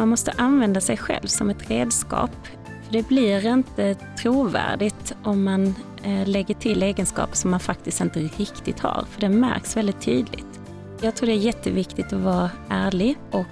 [0.00, 2.30] man måste använda sig själv som ett redskap.
[2.86, 8.20] För det blir inte trovärdigt om man eh, lägger till egenskaper som man faktiskt inte
[8.20, 10.60] riktigt har, för det märks väldigt tydligt.
[11.00, 13.46] Jag tror det är jätteviktigt att vara ärlig och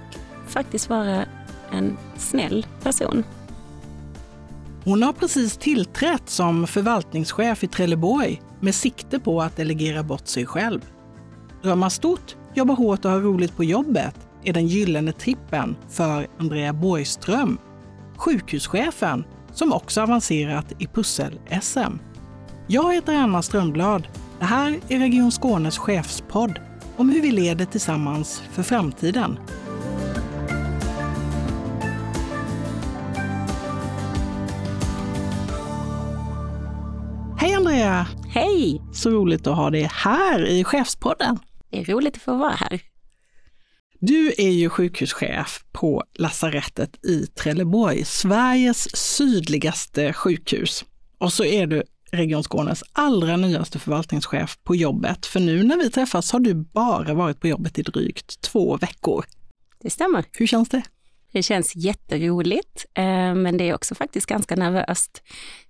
[0.47, 1.25] faktiskt vara
[1.71, 3.23] en snäll person.
[4.83, 10.45] Hon har precis tillträtt som förvaltningschef i Trelleborg med sikte på att delegera bort sig
[10.45, 10.81] själv.
[11.63, 16.73] Drömma stort, jobba hårt och ha roligt på jobbet är den gyllene trippen för Andrea
[16.73, 17.57] Borgström,
[18.17, 21.99] sjukhuschefen som också avancerat i pussel-SM.
[22.67, 24.07] Jag heter Anna Strömblad.
[24.39, 26.59] Det här är Region Skånes chefspodd
[26.97, 29.39] om hur vi leder tillsammans för framtiden.
[37.37, 38.07] Hej Andrea!
[38.29, 38.81] Hej!
[38.93, 41.39] Så roligt att ha dig här i Chefspodden.
[41.71, 42.88] Det är roligt att få vara här.
[44.01, 50.85] Du är ju sjukhuschef på lasarettet i Trelleborg, Sveriges sydligaste sjukhus.
[51.17, 55.25] Och så är du Region Skånes allra nyaste förvaltningschef på jobbet.
[55.25, 59.25] För nu när vi träffas har du bara varit på jobbet i drygt två veckor.
[59.81, 60.25] Det stämmer.
[60.31, 60.81] Hur känns det?
[61.31, 65.23] Det känns jätteroligt, eh, men det är också faktiskt ganska nervöst.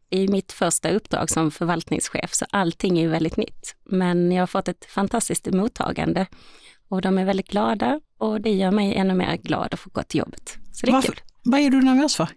[0.09, 3.75] Är mitt första uppdrag som förvaltningschef, så allting är väldigt nytt.
[3.85, 6.27] Men jag har fått ett fantastiskt mottagande
[6.89, 10.03] och de är väldigt glada och det gör mig ännu mer glad att få gå
[10.03, 10.57] till jobbet.
[10.71, 11.13] Så det är Varför?
[11.13, 11.21] kul.
[11.43, 12.27] Vad är du nervös för?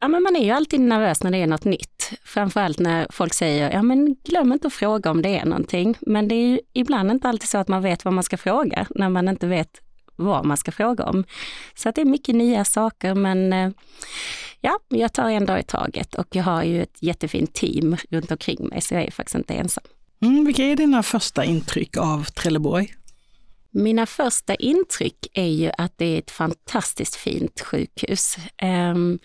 [0.00, 2.12] Ja, men man är ju alltid nervös när det är något nytt.
[2.24, 5.96] Framförallt när folk säger, ja men glöm inte att fråga om det är någonting.
[6.00, 8.86] Men det är ju ibland inte alltid så att man vet vad man ska fråga,
[8.90, 9.80] när man inte vet
[10.16, 11.24] vad man ska fråga om.
[11.74, 13.70] Så att det är mycket nya saker, men eh,
[14.60, 18.30] ja, jag tar en dag i taget och jag har ju ett jättefint team runt
[18.30, 19.84] omkring mig, så jag är faktiskt inte ensam.
[20.22, 22.94] Mm, vilka är dina första intryck av Trelleborg?
[23.74, 28.36] Mina första intryck är ju att det är ett fantastiskt fint sjukhus.
[28.56, 29.18] Ehm,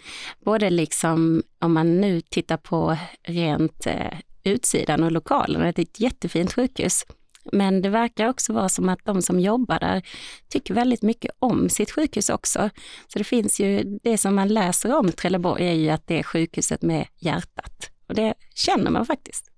[0.45, 5.99] både liksom om man nu tittar på rent eh, utsidan och lokalerna, det är ett
[5.99, 7.05] jättefint sjukhus.
[7.51, 10.01] Men det verkar också vara som att de som jobbar där
[10.49, 12.69] tycker väldigt mycket om sitt sjukhus också.
[13.07, 16.23] Så det finns ju, det som man läser om Trelleborg är ju att det är
[16.23, 17.91] sjukhuset med hjärtat.
[18.07, 19.51] Och det känner man faktiskt.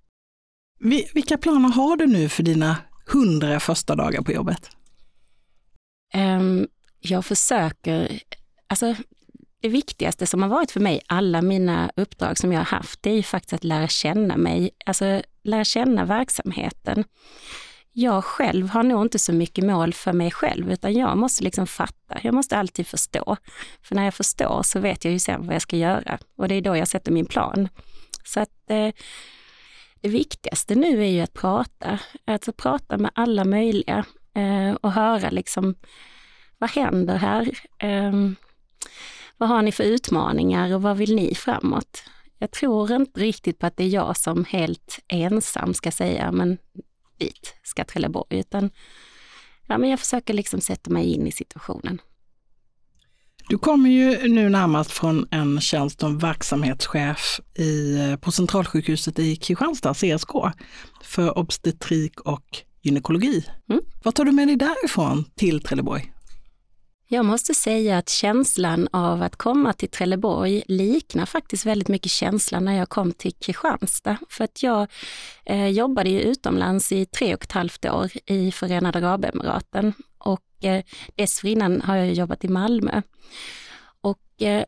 [1.14, 2.76] Vilka planer har du nu för dina
[3.06, 4.70] hundra första dagar på jobbet?
[6.12, 6.68] Ehm,
[7.00, 8.20] jag försöker,
[8.66, 8.94] alltså
[9.60, 13.10] det viktigaste som har varit för mig, alla mina uppdrag som jag har haft, det
[13.10, 17.04] är ju faktiskt att lära känna mig, alltså lära känna verksamheten.
[17.92, 21.66] Jag själv har nog inte så mycket mål för mig själv, utan jag måste liksom
[21.66, 23.36] fatta, jag måste alltid förstå.
[23.82, 26.54] För när jag förstår så vet jag ju sen vad jag ska göra och det
[26.54, 27.68] är då jag sätter min plan.
[28.24, 28.90] Så att eh,
[30.00, 34.04] det viktigaste nu är ju att prata, alltså prata med alla möjliga
[34.34, 35.74] eh, och höra liksom
[36.58, 37.58] vad händer här?
[37.78, 38.12] Eh,
[39.36, 42.02] vad har ni för utmaningar och vad vill ni framåt?
[42.38, 46.58] Jag tror inte riktigt på att det är jag som helt ensam ska säga, men
[47.18, 48.70] dit ska Trelleborg, utan
[49.66, 52.00] ja, men jag försöker liksom sätta mig in i situationen.
[53.48, 59.36] Du kommer ju nu närmast från en tjänst som verksamhetschef i, eh, på Centralsjukhuset i
[59.36, 60.30] Kristianstad, CSK,
[61.02, 63.44] för obstetrik och gynekologi.
[63.70, 63.82] Mm.
[64.04, 66.12] Vad tar du med dig därifrån till Trelleborg?
[67.12, 72.64] Jag måste säga att känslan av att komma till Trelleborg liknar faktiskt väldigt mycket känslan
[72.64, 74.16] när jag kom till Kristianstad.
[74.28, 74.86] För att jag
[75.44, 80.84] eh, jobbade ju utomlands i tre och ett halvt år i Förenade Arabemiraten och eh,
[81.14, 83.02] dessförinnan har jag jobbat i Malmö.
[84.00, 84.64] Och eh,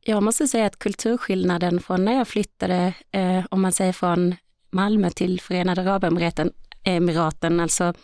[0.00, 4.34] jag måste säga att kulturskillnaden från när jag flyttade, eh, om man säger från
[4.70, 6.52] Malmö till Förenade Arabemiraten,
[6.86, 7.94] Emiraten, alltså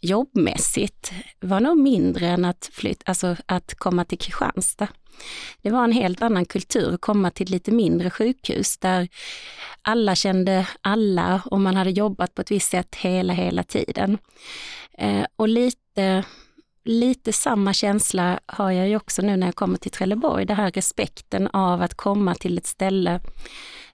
[0.00, 4.88] jobbmässigt var nog mindre än att, flyt, alltså att komma till Kristianstad.
[5.62, 9.08] Det var en helt annan kultur att komma till ett lite mindre sjukhus där
[9.82, 14.18] alla kände alla och man hade jobbat på ett visst sätt hela, hela tiden.
[14.98, 16.24] Eh, och lite,
[16.84, 20.70] lite samma känsla har jag ju också nu när jag kommer till Trelleborg, den här
[20.70, 23.20] respekten av att komma till ett ställe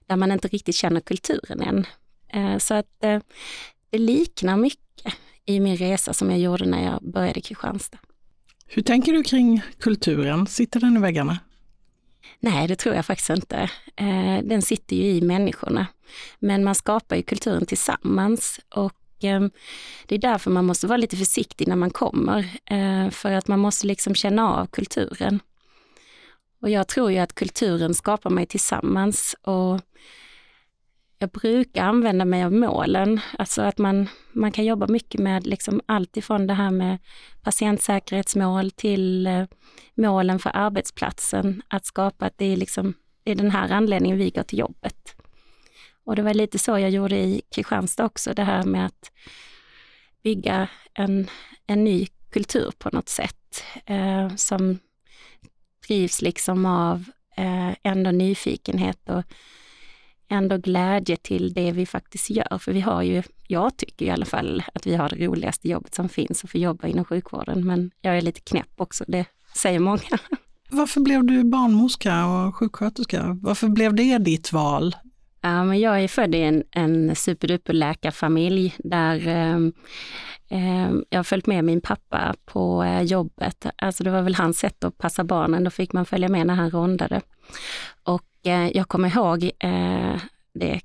[0.05, 1.85] där man inte riktigt känner kulturen än.
[2.33, 3.19] Eh, så att eh,
[3.95, 5.13] det liknar mycket
[5.45, 7.97] i min resa som jag gjorde när jag började i Kristianstad.
[8.67, 10.47] Hur tänker du kring kulturen?
[10.47, 11.39] Sitter den i väggarna?
[12.39, 13.69] Nej, det tror jag faktiskt inte.
[13.95, 15.87] Eh, den sitter ju i människorna.
[16.39, 19.41] Men man skapar ju kulturen tillsammans och eh,
[20.05, 22.39] det är därför man måste vara lite försiktig när man kommer.
[22.65, 25.39] Eh, för att man måste liksom känna av kulturen.
[26.61, 29.81] Och jag tror ju att kulturen skapar mig tillsammans och
[31.17, 35.81] jag brukar använda mig av målen, alltså att man, man kan jobba mycket med liksom
[35.85, 36.97] allt ifrån det här med
[37.41, 39.45] patientsäkerhetsmål till eh,
[39.95, 44.29] målen för arbetsplatsen, att skapa att det är, liksom, det är den här anledningen vi
[44.29, 45.15] går till jobbet.
[46.03, 49.11] Och det var lite så jag gjorde i Kristianstad också, det här med att
[50.23, 51.27] bygga en,
[51.67, 54.79] en ny kultur på något sätt eh, som
[55.87, 57.03] drivs liksom av
[57.37, 59.23] eh, ändå nyfikenhet och
[60.29, 62.57] ändå glädje till det vi faktiskt gör.
[62.57, 65.95] För vi har ju, jag tycker i alla fall att vi har det roligaste jobbet
[65.95, 67.67] som finns att få jobba inom sjukvården.
[67.67, 69.25] Men jag är lite knäpp också, det
[69.55, 70.19] säger många.
[70.69, 73.37] Varför blev du barnmorska och sjuksköterska?
[73.41, 74.95] Varför blev det ditt val?
[75.41, 81.47] Ja, men jag är född i en, en superduper läkarfamilj där eh, jag har följt
[81.47, 83.65] med min pappa på eh, jobbet.
[83.75, 86.55] Alltså det var väl hans sätt att passa barnen, då fick man följa med när
[86.55, 87.21] han rondade.
[88.03, 90.21] Och Eh, jag kommer ihåg, eh,
[90.53, 90.81] det,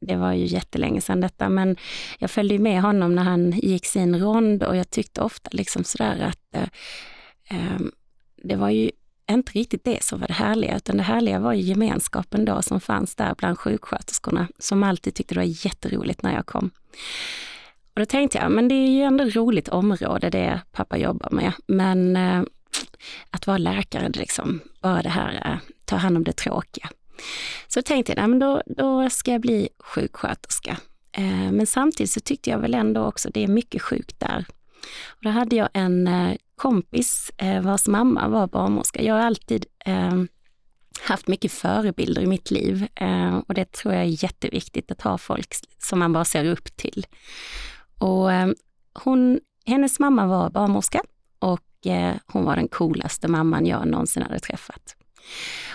[0.00, 1.76] det var ju jättelänge sedan detta, men
[2.18, 6.20] jag följde med honom när han gick sin rond och jag tyckte ofta liksom sådär
[6.20, 6.68] att eh,
[7.50, 7.80] eh,
[8.36, 8.90] det var ju
[9.30, 12.80] inte riktigt det som var det härliga, utan det härliga var ju gemenskapen då som
[12.80, 16.70] fanns där bland sjuksköterskorna, som alltid tyckte det var jätteroligt när jag kom.
[17.94, 21.30] Och då tänkte jag, men det är ju ändå ett roligt område det pappa jobbar
[21.30, 22.42] med, men eh,
[23.30, 26.88] att vara läkare, liksom, bara det här, eh, ta hand om det tråkiga.
[27.68, 30.78] Så tänkte jag, nej, men då, då ska jag bli sjuksköterska.
[31.12, 34.44] Eh, men samtidigt så tyckte jag väl ändå också, det är mycket sjukt där.
[35.06, 37.30] Och då hade jag en eh, kompis
[37.62, 39.02] vars mamma var barnmorska.
[39.02, 39.66] Jag har alltid
[41.00, 42.86] haft mycket förebilder i mitt liv
[43.46, 47.06] och det tror jag är jätteviktigt att ha folk som man bara ser upp till.
[47.98, 48.30] Och
[49.04, 51.02] hon, hennes mamma var barnmorska
[51.38, 54.96] och Eh, hon var den coolaste mamman jag någonsin hade träffat.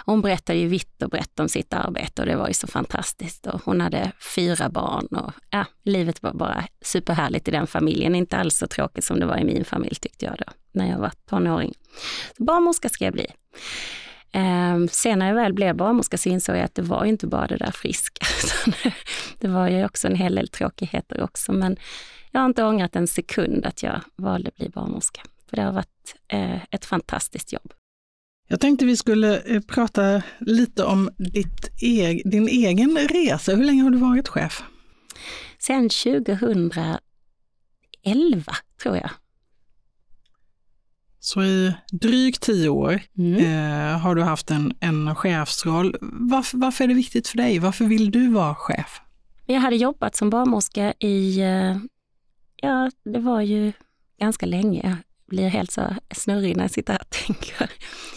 [0.06, 3.48] Hon berättade ju vitt och brett om sitt arbete och det var ju så fantastiskt.
[3.48, 8.16] Och hon hade fyra barn och ja, livet var bara superhärligt i den familjen.
[8.16, 11.00] Inte alls så tråkigt som det var i min familj tyckte jag då, när jag
[11.00, 11.74] var tonåring.
[12.38, 13.28] Så barnmorska ska jag bli.
[14.32, 17.48] Eh, sen när jag väl blev barnmorska så insåg jag att det var inte bara
[17.48, 18.26] det där friska,
[19.40, 21.52] det var ju också en hel del tråkigheter också.
[21.52, 21.78] Men
[22.32, 25.22] jag har inte ångrat en sekund att jag valde att bli barnmorska.
[25.50, 27.74] För det har varit eh, ett fantastiskt jobb.
[28.48, 31.10] Jag tänkte vi skulle eh, prata lite om
[31.82, 33.56] e din egen resa.
[33.56, 34.64] Hur länge har du varit chef?
[35.60, 37.02] Sen 2011
[38.82, 39.10] tror jag.
[41.20, 43.36] Så i drygt tio år mm.
[43.36, 45.96] eh, har du haft en, en chefsroll.
[46.02, 47.60] Varför, varför är det viktigt för dig?
[47.60, 49.02] Varför vill du vara chef?
[49.46, 51.78] Jag hade jobbat som barnmorska i, eh,
[52.56, 53.72] ja det var ju
[54.20, 54.98] ganska länge,
[55.30, 57.72] blir helt så snurrig när jag sitter här och tänker.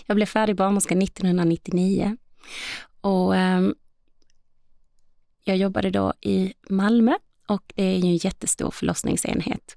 [0.06, 2.17] Jag blev färdig barnmorska 1999
[3.00, 3.75] och ehm,
[5.44, 7.12] jag jobbade då i Malmö
[7.49, 9.76] och det är ju en jättestor förlossningsenhet.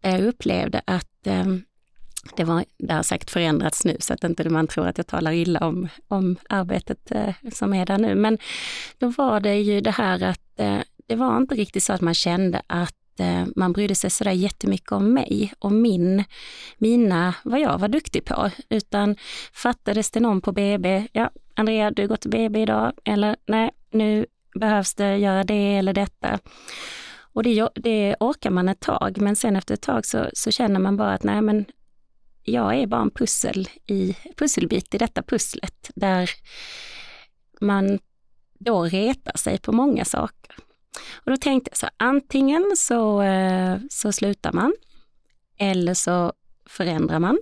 [0.00, 1.62] Jag upplevde att ehm,
[2.36, 5.32] det, var, det har säkert förändrats nu så att inte man tror att jag talar
[5.32, 8.14] illa om, om arbetet eh, som är där nu.
[8.14, 8.38] Men
[8.98, 12.14] då var det ju det här att eh, det var inte riktigt så att man
[12.14, 16.24] kände att Eh, man brydde sig sådär jättemycket om mig och min,
[16.78, 19.16] mina, vad jag var duktig på, utan
[19.52, 24.26] fattades det någon på BB, ja, Andrea, du går till BB idag, eller nej, nu
[24.54, 26.38] behövs det göra det eller detta.
[27.32, 30.80] Och det, det orkar man ett tag, men sen efter ett tag så, så känner
[30.80, 31.64] man bara att nej, men
[32.42, 36.30] jag är bara en pussel i, pusselbit i detta pusslet, där
[37.60, 37.98] man
[38.58, 40.56] då retar sig på många saker.
[41.14, 44.72] Och då tänkte jag så antingen så, eh, så slutar man
[45.58, 46.32] eller så
[46.66, 47.38] förändrar man.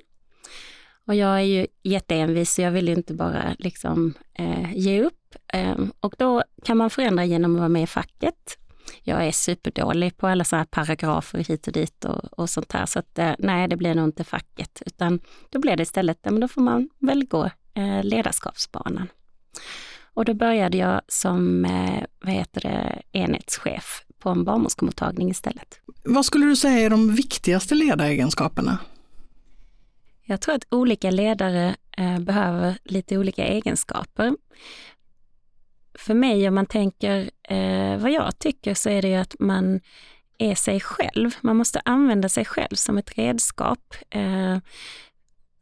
[1.07, 5.35] Och jag är ju jätteenvis så jag vill ju inte bara liksom eh, ge upp.
[5.53, 8.59] Eh, och då kan man förändra genom att vara med i facket.
[9.03, 12.87] Jag är superdålig på alla sådana här paragrafer hit och dit och, och sånt här.
[12.87, 16.31] Så att, eh, nej, det blir nog inte facket, utan då blir det istället, ja
[16.31, 19.09] men då får man väl gå eh, ledarskapsbanan.
[20.19, 25.81] Och då började jag som eh, vad heter det, enhetschef på en barnmorskemottagning istället.
[26.05, 28.79] Vad skulle du säga är de viktigaste ledaregenskaperna?
[30.25, 34.37] Jag tror att olika ledare eh, behöver lite olika egenskaper.
[35.95, 39.81] För mig, om man tänker eh, vad jag tycker, så är det ju att man
[40.39, 41.31] är sig själv.
[41.41, 43.95] Man måste använda sig själv som ett redskap.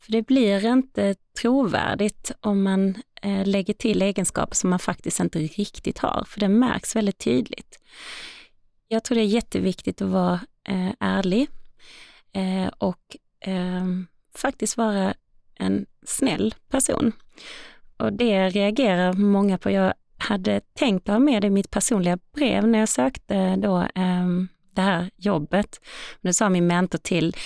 [0.07, 5.39] För det blir inte trovärdigt om man eh, lägger till egenskaper som man faktiskt inte
[5.39, 7.81] riktigt har, för det märks väldigt tydligt.
[8.89, 11.49] Jag tror det är jätteviktigt att vara eh, ärlig
[12.33, 15.15] eh, och ehm, faktiskt vara
[15.55, 17.13] en snäll person.
[17.97, 19.71] Och det reagerar många på.
[19.71, 24.27] Jag hade tänkt ha med det i mitt personliga brev när jag sökte då, eh,
[24.75, 25.81] det här jobbet.
[26.21, 27.37] Nu sa min mentor till,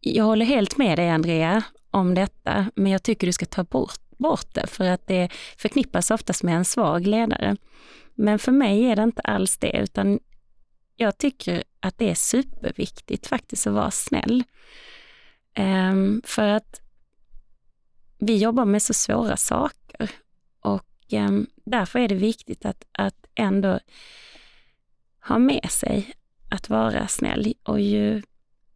[0.00, 1.62] jag håller helt med dig Andrea
[1.96, 6.10] om detta, men jag tycker du ska ta bort, bort det för att det förknippas
[6.10, 7.56] oftast med en svag ledare.
[8.14, 10.18] Men för mig är det inte alls det, utan
[10.96, 14.44] jag tycker att det är superviktigt faktiskt att vara snäll.
[15.58, 16.80] Um, för att
[18.18, 20.10] vi jobbar med så svåra saker
[20.60, 23.80] och um, därför är det viktigt att, att ändå
[25.28, 26.14] ha med sig
[26.50, 27.54] att vara snäll.
[27.62, 28.22] Och ju,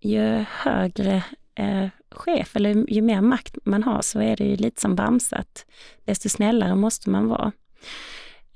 [0.01, 1.25] ju högre
[1.55, 5.37] eh, chef eller ju mer makt man har så är det ju lite som Bamse
[5.37, 5.67] att
[6.05, 7.53] desto snällare måste man vara.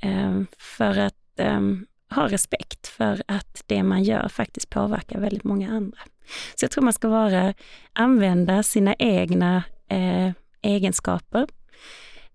[0.01, 5.71] Ehm, för att ehm, ha respekt för att det man gör faktiskt påverkar väldigt många
[5.71, 5.99] andra.
[6.55, 7.55] Så jag tror man ska vara,
[7.93, 10.31] använda sina egna eh,
[10.63, 11.47] egenskaper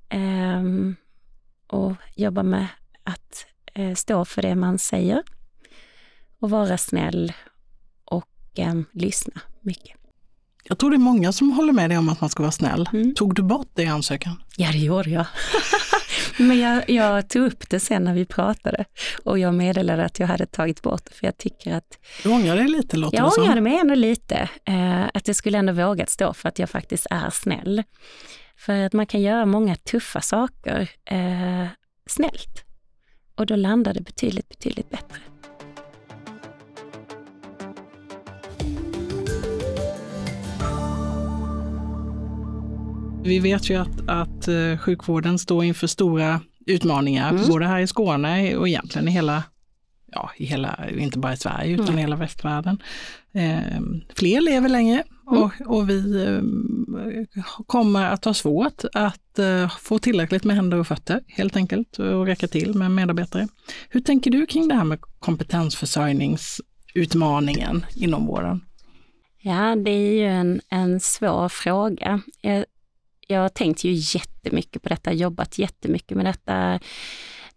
[0.10, 0.64] eh,
[1.68, 2.68] och jobba med
[3.04, 5.24] att eh, stå för det man säger
[6.40, 7.34] och vara snäll
[8.06, 9.99] och eh, lyssna mycket.
[10.70, 12.90] Jag tror det är många som håller med dig om att man ska vara snäll.
[12.94, 13.14] Mm.
[13.14, 14.44] Tog du bort det i ansökan?
[14.58, 15.26] Ja, det gjorde jag.
[16.38, 18.86] Men jag, jag, tog upp det sen när vi pratade
[19.24, 22.00] och jag meddelade att jag hade tagit bort det för jag tycker att...
[22.24, 24.50] Du ångrar dig lite låter jag det ångrade mig ändå lite.
[24.66, 27.84] Eh, att jag skulle ändå vågat stå för att jag faktiskt är snäll.
[28.58, 31.68] För att man kan göra många tuffa saker eh,
[32.06, 32.66] snällt.
[33.36, 35.20] Och då landar det betydligt, betydligt bättre.
[43.30, 47.48] Vi vet ju att, att eh, sjukvården står inför stora utmaningar, mm.
[47.48, 49.44] både här i Skåne och egentligen i hela,
[50.12, 51.98] ja, i hela inte bara i Sverige utan mm.
[51.98, 52.82] i hela västvärlden.
[53.34, 53.80] Eh,
[54.16, 55.44] fler lever längre mm.
[55.44, 56.42] och, och, vi eh,
[57.68, 62.26] kommer att ha svårt att eh, få tillräckligt med händer och fötter helt enkelt och
[62.26, 63.48] räcka till med medarbetare.
[63.90, 68.62] Hur tänker du kring det här med kompetensförsörjningsutmaningen inom vården?
[69.42, 72.22] Ja, det är ju en, en svår fråga.
[72.42, 72.66] Jag
[73.32, 76.80] jag har tänkt ju jättemycket på detta, jobbat jättemycket med detta.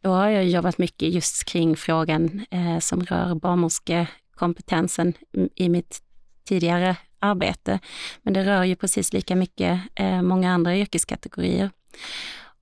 [0.00, 5.12] Då har jag jobbat mycket just kring frågan eh, som rör barnmorskekompetensen
[5.54, 6.02] i mitt
[6.44, 7.78] tidigare arbete.
[8.22, 11.70] Men det rör ju precis lika mycket eh, många andra yrkeskategorier.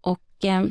[0.01, 0.65] Och eh,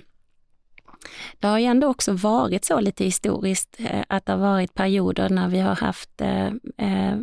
[1.39, 5.29] det har ju ändå också varit så lite historiskt eh, att det har varit perioder
[5.29, 7.17] när vi har haft eh, eh,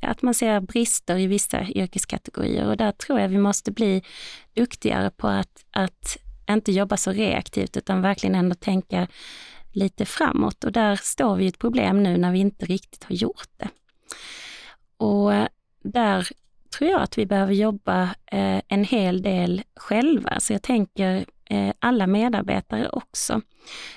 [0.00, 4.02] att man ser brister i vissa yrkeskategorier och där tror jag vi måste bli
[4.54, 6.16] duktigare på att, att
[6.50, 9.08] inte jobba så reaktivt utan verkligen ändå tänka
[9.72, 13.48] lite framåt och där står vi ett problem nu när vi inte riktigt har gjort
[13.56, 13.68] det.
[14.96, 15.32] Och
[15.84, 16.28] där
[16.78, 18.14] tror jag att vi behöver jobba
[18.68, 20.40] en hel del själva.
[20.40, 23.32] Så jag tänker Eh, alla medarbetare också.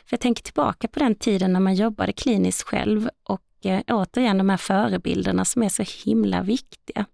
[0.06, 4.38] För jag tänker tillbaka på den tiden när man jobbade kliniskt själv och eh, återigen
[4.38, 7.06] de här förebilderna som är så himla viktiga.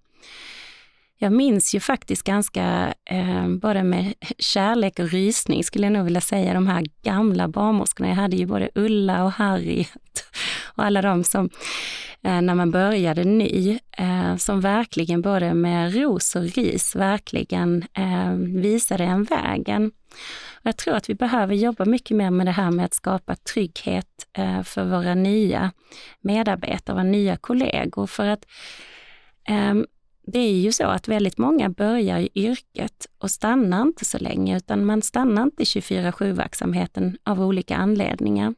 [1.18, 6.22] Jag minns ju faktiskt ganska, eh, både med kärlek och rysning skulle jag nog vilja
[6.22, 8.10] säga, de här gamla barnmorskorna.
[8.10, 9.90] Jag hade ju både Ulla och Harriet
[10.76, 11.50] och alla de som,
[12.24, 18.34] eh, när man började ny, eh, som verkligen både med ros och ris verkligen eh,
[18.34, 19.92] visade en vägen.
[20.62, 24.28] Jag tror att vi behöver jobba mycket mer med det här med att skapa trygghet
[24.34, 25.72] eh, för våra nya
[26.22, 28.08] medarbetare, våra nya kollegor.
[28.08, 28.46] För att
[29.48, 29.86] ehm,
[30.28, 34.58] det är ju så att väldigt många börjar i yrket och stannar inte så länge,
[34.58, 38.54] utan man stannar inte i 24-7-verksamheten av olika anledningar.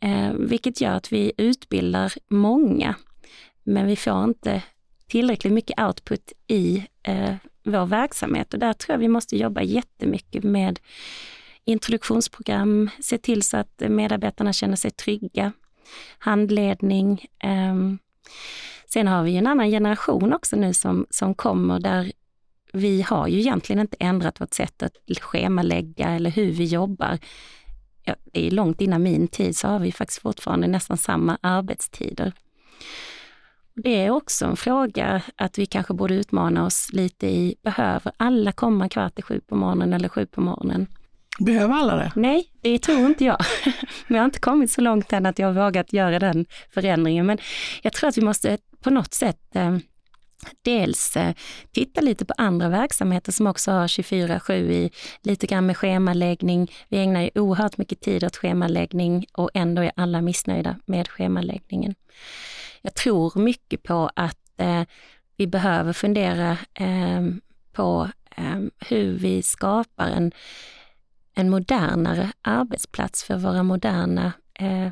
[0.00, 2.94] Eh, vilket gör att vi utbildar många,
[3.62, 4.62] men vi får inte
[5.06, 10.44] tillräckligt mycket output i eh, vår verksamhet och där tror jag vi måste jobba jättemycket
[10.44, 10.80] med
[11.64, 15.52] introduktionsprogram, se till så att medarbetarna känner sig trygga,
[16.18, 17.26] handledning.
[17.38, 17.98] Ehm.
[18.86, 22.12] Sen har vi en annan generation också nu som, som kommer där
[22.72, 27.18] vi har ju egentligen inte ändrat vårt sätt att schemalägga eller hur vi jobbar.
[28.04, 32.32] Ja, det är långt innan min tid så har vi faktiskt fortfarande nästan samma arbetstider.
[33.76, 38.52] Det är också en fråga att vi kanske borde utmana oss lite i, behöver alla
[38.52, 40.86] komma kvart i sju på morgonen eller sju på morgonen?
[41.38, 42.12] Behöver alla det?
[42.14, 43.38] Nej, det tror inte jag.
[44.06, 47.26] Men jag har inte kommit så långt än att jag har vågat göra den förändringen.
[47.26, 47.38] Men
[47.82, 49.76] jag tror att vi måste på något sätt eh,
[50.62, 51.34] dels eh,
[51.72, 54.90] titta lite på andra verksamheter som också har 24-7 i
[55.22, 56.72] lite grann med schemaläggning.
[56.88, 61.94] Vi ägnar ju oerhört mycket tid åt schemaläggning och ändå är alla missnöjda med schemaläggningen.
[62.86, 64.82] Jag tror mycket på att eh,
[65.36, 67.22] vi behöver fundera eh,
[67.72, 70.32] på eh, hur vi skapar en
[71.34, 74.88] en modernare arbetsplats för våra moderna eh,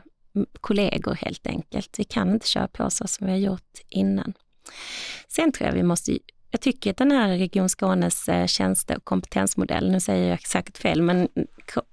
[0.61, 1.99] kollegor helt enkelt.
[1.99, 4.32] Vi kan inte köra på så som vi har gjort innan.
[5.28, 6.18] Sen tror jag vi måste
[6.52, 10.78] jag tycker att den här Region Skånes eh, tjänste och kompetensmodell, nu säger jag säkert
[10.78, 11.28] fel, men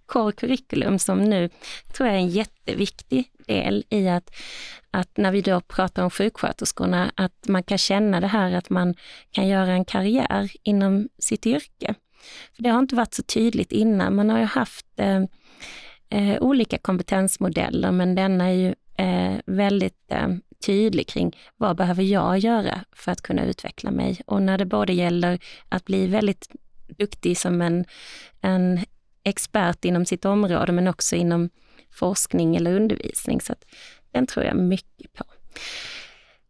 [0.06, 1.50] core curriculum som nu
[1.94, 4.36] tror jag är en jätteviktig del i att,
[4.92, 8.96] att när vi då pratar om sjuksköterskorna, att man kan känna det här att man
[9.32, 11.96] kan göra en karriär inom sitt yrke.
[12.56, 14.16] För Det har inte varit så tydligt innan.
[14.16, 15.24] Man har ju haft eh,
[16.10, 20.28] eh, olika kompetensmodeller, men denna är ju eh, väldigt eh,
[20.60, 24.22] väldigt tydlig kring vad behöver jag göra för att kunna utveckla mig?
[24.26, 25.40] Och när det både gäller
[25.70, 26.48] att bli väldigt
[26.98, 27.86] duktig som en,
[28.42, 28.80] en
[29.24, 31.50] expert inom sitt område, men också inom
[31.92, 33.42] forskning eller undervisning.
[33.42, 33.56] Så
[34.14, 35.24] den tror jag mycket på.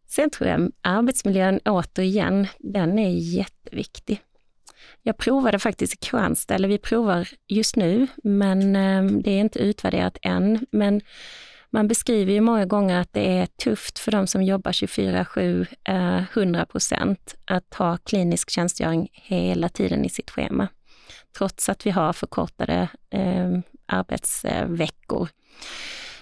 [0.08, 4.22] Sen tror jag arbetsmiljön återigen, den är jätteviktig.
[5.04, 9.60] Jag provade faktiskt i Kristianstad, eller vi provar just nu, men eh, det är inte
[9.60, 10.66] utvärderat än.
[10.72, 11.02] Men
[11.72, 15.66] man beskriver ju många gånger att det är tufft för de som jobbar 24-7,
[16.34, 20.68] 100 eh, procent, att ha klinisk tjänstgöring hela tiden i sitt schema.
[21.38, 25.30] Trots att vi har förkortade eh, arbetsveckor.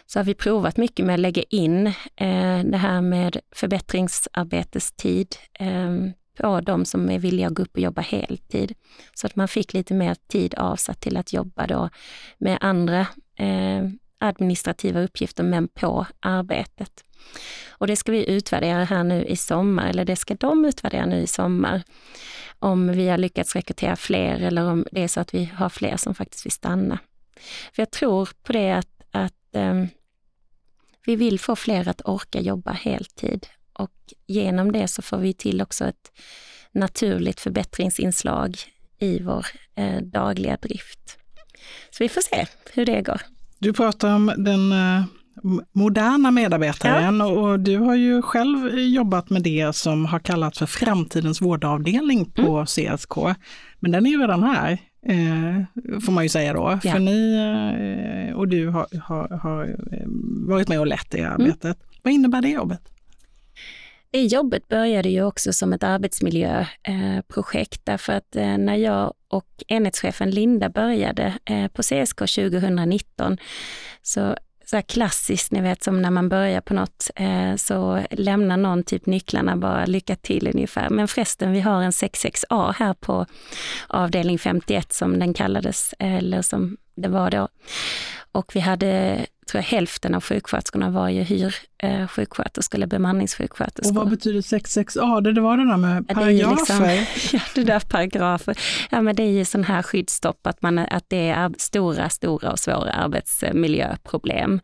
[0.06, 5.92] Så har vi provat mycket med att lägga in eh, det här med förbättringsarbetestid eh,
[6.38, 8.74] på de som är villiga att gå upp och jobba heltid.
[9.14, 11.90] Så att man fick lite mer tid avsatt till att jobba då
[12.38, 13.00] med andra
[13.36, 13.84] eh,
[14.18, 17.04] administrativa uppgifter men på arbetet.
[17.70, 21.22] Och det ska vi utvärdera här nu i sommar, eller det ska de utvärdera nu
[21.22, 21.84] i sommar.
[22.60, 25.98] Om vi har lyckats rekrytera fler eller om det är så att vi har fler
[25.98, 27.00] som faktiskt vill stanna.
[27.74, 29.88] För jag tror på det att, att um,
[31.06, 35.62] vi vill få fler att orka jobba heltid och genom det så får vi till
[35.62, 36.12] också ett
[36.72, 38.58] naturligt förbättringsinslag
[39.00, 39.46] i vår
[39.76, 41.18] eh, dagliga drift.
[41.90, 43.22] Så vi får se hur det går.
[43.60, 45.04] Du pratar om den eh,
[45.74, 47.26] moderna medarbetaren ja.
[47.26, 52.42] och du har ju själv jobbat med det som har kallats för framtidens vårdavdelning på
[52.42, 52.66] mm.
[52.66, 53.18] CSK.
[53.80, 54.72] Men den är ju redan här,
[55.06, 56.80] eh, får man ju säga då.
[56.84, 56.92] Ja.
[56.92, 57.34] För ni
[58.30, 59.76] eh, och du har, har, har,
[60.48, 61.64] varit med och lett det arbetet.
[61.64, 62.00] Mm.
[62.04, 62.82] Vad innebär det jobbet?
[64.12, 70.30] Det jobbet började ju också som ett arbetsmiljöprojekt därför att eh, när jag och enhetschefen
[70.30, 73.38] Linda började eh, på CSK 2019
[74.02, 74.36] så
[74.70, 78.84] så här klassiskt, ni vet som när man börjar på något eh, så lämnar någon
[78.84, 80.90] typ nycklarna bara lycka till ungefär.
[80.90, 83.26] Men förresten, vi har en 66A här på
[83.88, 87.48] avdelning 51 som den kallades, eh, eller som det var då.
[88.38, 93.90] Och vi hade tror jag hälften av sjuksköterskorna var ju hyrsjuksköterskor eller bemanningssjuksköterskor.
[93.90, 95.22] Och vad betyder 66A?
[95.22, 96.86] Det var det där med paragrafer?
[96.86, 98.58] Ja, liksom, ja, det där paragrafer.
[98.92, 102.52] Ja, men det är ju sån här skyddsstopp, att, man, att det är stora, stora
[102.52, 104.60] och svåra arbetsmiljöproblem.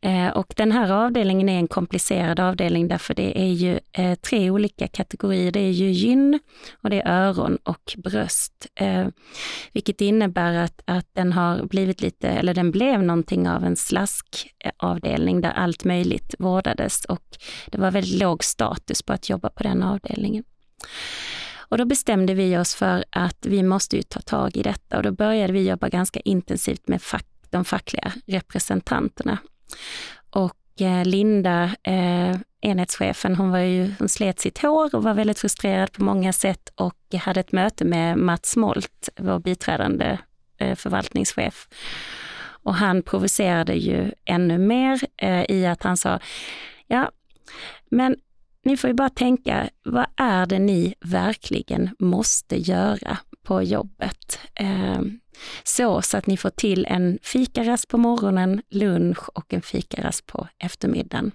[0.00, 4.50] Eh, och den här avdelningen är en komplicerad avdelning därför det är ju eh, tre
[4.50, 5.52] olika kategorier.
[5.52, 6.38] Det är ju gyn
[6.82, 8.66] och det är öron och bröst.
[8.74, 9.06] Eh,
[9.72, 15.36] vilket innebär att, att den har blivit lite, eller den blev någonting av en slaskavdelning
[15.36, 19.62] eh, där allt möjligt vårdades och det var väldigt låg status på att jobba på
[19.62, 20.44] den avdelningen.
[21.68, 25.02] Och då bestämde vi oss för att vi måste ju ta tag i detta och
[25.02, 29.38] då började vi jobba ganska intensivt med fack, de fackliga representanterna.
[30.30, 35.38] Och eh, Linda, eh, enhetschefen, hon, var ju, hon slet sitt hår och var väldigt
[35.38, 40.18] frustrerad på många sätt och hade ett möte med Mats Molt, vår biträdande
[40.58, 41.68] eh, förvaltningschef.
[42.66, 46.20] Och han provocerade ju ännu mer eh, i att han sa,
[46.86, 47.10] ja,
[47.90, 48.16] men
[48.64, 54.38] ni får ju bara tänka, vad är det ni verkligen måste göra på jobbet?
[54.54, 55.00] Eh,
[55.64, 60.48] så, så att ni får till en fikarast på morgonen, lunch och en fikarast på
[60.58, 61.32] eftermiddagen.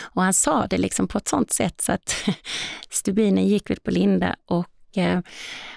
[0.00, 2.14] Och han sa det liksom på ett sånt sätt så att
[2.90, 5.20] stubinen gick väl på Linda och Eh,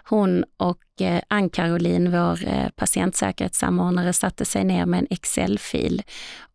[0.03, 6.01] hon och Eh, Ann-Caroline, vår eh, patientsäkerhetssamordnare, satte sig ner med en Excel-fil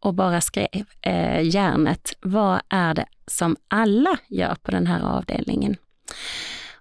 [0.00, 2.16] och bara skrev eh, järnet.
[2.20, 5.76] Vad är det som alla gör på den här avdelningen?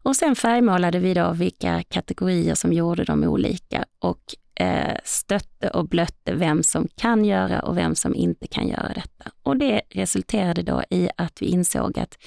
[0.07, 4.21] Och sen färgmålade vi då vilka kategorier som gjorde dem olika och
[4.59, 9.31] eh, stötte och blötte vem som kan göra och vem som inte kan göra detta.
[9.43, 12.17] Och det resulterade då i att vi insåg att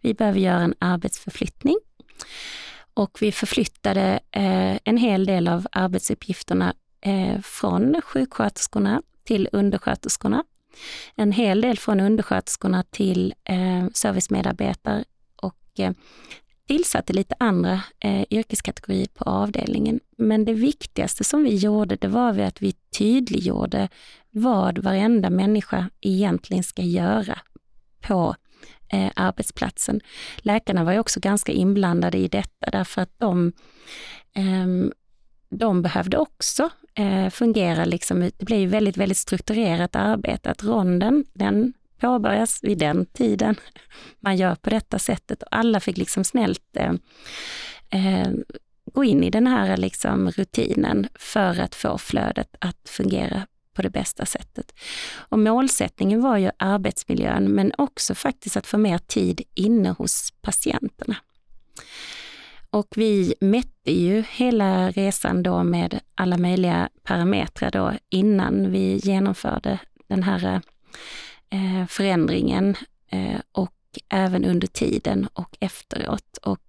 [0.00, 1.76] vi behöver göra en arbetsförflyttning.
[2.94, 10.44] Och vi förflyttade eh, en hel del av arbetsuppgifterna eh, från sjuksköterskorna till undersköterskorna.
[11.16, 15.04] En hel del från undersköterskorna till eh, servicemedarbetare
[15.36, 15.80] och
[16.66, 17.82] tillsatte lite andra
[18.30, 20.00] yrkeskategorier på avdelningen.
[20.16, 23.88] Men det viktigaste som vi gjorde, det var att vi tydliggjorde
[24.30, 27.38] vad varenda människa egentligen ska göra
[28.00, 28.34] på
[28.94, 30.00] eh, arbetsplatsen.
[30.36, 33.52] Läkarna var ju också ganska inblandade i detta därför att de,
[34.34, 34.90] eh,
[35.48, 40.50] de behövde också eh, fungera, liksom, det blev ju väldigt, väldigt strukturerat arbete.
[40.50, 43.56] Att ronden, den påbörjas vid den tiden.
[44.20, 46.92] Man gör på detta sättet och alla fick liksom snällt eh,
[47.90, 48.32] eh,
[48.92, 53.90] gå in i den här liksom rutinen för att få flödet att fungera på det
[53.90, 54.74] bästa sättet.
[55.16, 61.16] Och målsättningen var ju arbetsmiljön men också faktiskt att få mer tid inne hos patienterna.
[62.74, 69.78] Och vi mätte ju hela resan då med alla möjliga parametrar då innan vi genomförde
[70.08, 70.60] den här
[71.50, 72.76] eh, förändringen
[73.10, 73.74] eh, och
[74.08, 76.38] även under tiden och efteråt.
[76.42, 76.60] Och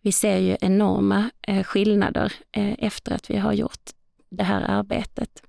[0.00, 3.90] vi ser ju enorma eh, skillnader efter att vi har gjort
[4.30, 5.42] det här arbetet.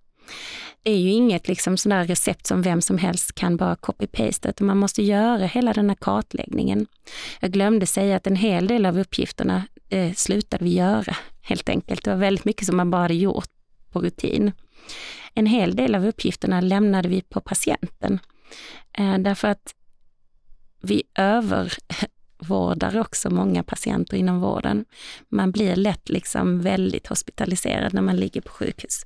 [0.83, 4.67] Det är ju inget liksom sådär recept som vem som helst kan bara copy-paste, utan
[4.67, 6.87] man måste göra hela den här kartläggningen.
[7.39, 12.03] Jag glömde säga att en hel del av uppgifterna eh, slutade vi göra helt enkelt.
[12.03, 13.49] Det var väldigt mycket som man bara hade gjort
[13.91, 14.51] på rutin.
[15.33, 18.19] En hel del av uppgifterna lämnade vi på patienten.
[18.97, 19.75] Eh, därför att
[20.81, 21.73] vi över
[22.39, 24.85] övervårdar också många patienter inom vården.
[25.29, 29.05] Man blir lätt liksom väldigt hospitaliserad när man ligger på sjukhus.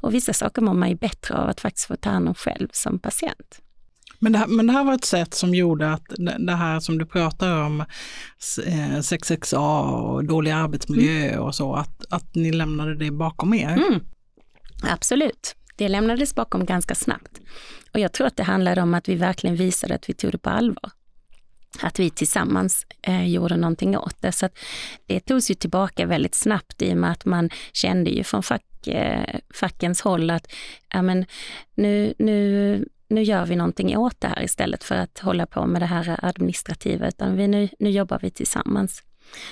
[0.00, 2.68] Och vissa saker mår man ju bättre av att faktiskt få ta hand om själv
[2.72, 3.60] som patient.
[4.18, 6.04] Men det, här, men det här var ett sätt som gjorde att
[6.38, 7.84] det här som du pratar om,
[8.38, 11.40] 6XA eh, och dålig arbetsmiljö mm.
[11.40, 13.72] och så, att, att ni lämnade det bakom er?
[13.72, 14.00] Mm.
[14.82, 15.56] Absolut.
[15.76, 17.40] Det lämnades bakom ganska snabbt.
[17.94, 20.38] Och jag tror att det handlade om att vi verkligen visade att vi tog det
[20.38, 20.90] på allvar.
[21.80, 24.32] Att vi tillsammans eh, gjorde någonting åt det.
[24.32, 24.48] Så
[25.06, 28.86] det togs ju tillbaka väldigt snabbt i och med att man kände ju från fack,
[28.86, 30.52] eh, fackens håll att
[30.92, 31.24] ja, men
[31.74, 35.82] nu, nu, nu gör vi någonting åt det här istället för att hålla på med
[35.82, 39.02] det här administrativa, utan vi, nu, nu jobbar vi tillsammans.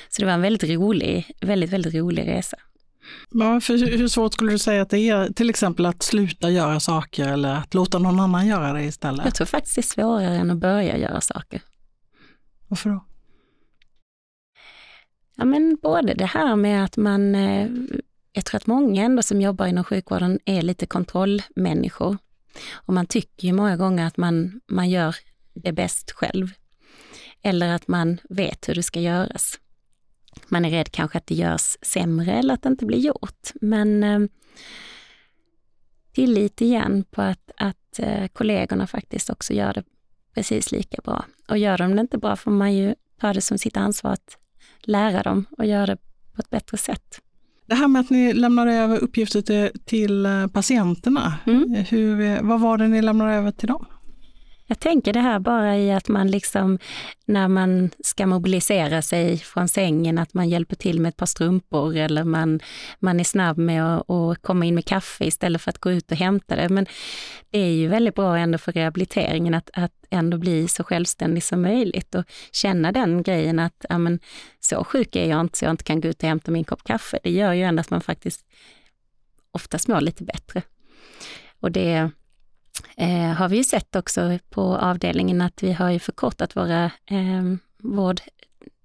[0.09, 2.56] Så det var en väldigt rolig, väldigt, väldigt rolig resa.
[3.30, 6.80] Ja, för hur svårt skulle du säga att det är till exempel att sluta göra
[6.80, 9.24] saker eller att låta någon annan göra det istället?
[9.24, 11.61] Jag tror faktiskt det är svårare än att börja göra saker.
[12.70, 13.04] Varför då?
[15.37, 17.68] Ja, men både det här med att man, eh,
[18.33, 22.18] jag tror att många ändå som jobbar inom sjukvården är lite kontrollmänniskor.
[22.72, 25.16] Och man tycker ju många gånger att man, man gör
[25.54, 26.48] det bäst själv.
[27.42, 29.61] Eller att man vet hur det ska göras.
[30.48, 33.50] Man är rädd kanske att det görs sämre eller att det inte blir gjort.
[33.54, 34.20] Men eh,
[36.12, 39.85] tillit igen på att, att eh, kollegorna faktiskt också gör det
[40.34, 41.24] precis lika bra.
[41.48, 44.36] Och gör de det inte bra får man ju ta det som sitt ansvar att
[44.80, 45.96] lära dem och göra det
[46.34, 47.20] på ett bättre sätt.
[47.66, 51.74] Det här med att ni lämnade över uppgifter till, till eh, patienterna, mm.
[51.74, 53.86] hur, eh, vad var det ni lämnade över till dem?
[54.70, 56.78] Jag tänker det här bara i att man liksom,
[57.24, 61.96] när man ska mobilisera sig från sängen, att man hjälper till med ett par strumpor
[61.96, 62.61] eller man,
[62.98, 66.11] man är snabb med att, att komma in med kaffe istället för att gå ut
[66.11, 66.68] och hämta det.
[66.68, 66.87] Men
[67.50, 71.62] det är ju väldigt bra ändå för rehabiliteringen att, att ändå bli så självständig som
[71.62, 74.20] möjligt och känna den grejen att ja, men,
[74.61, 76.85] så sjuk är jag inte så jag inte kan gå ut och hämta min kopp
[76.85, 77.18] kaffe.
[77.22, 78.46] Det gör ju ändå att man faktiskt
[79.50, 80.62] oftast mår lite bättre.
[81.61, 82.11] Och det,
[82.96, 87.42] eh, har vi ju sett också på avdelningen att vi har ju förkortat våra eh,
[87.78, 88.20] vård,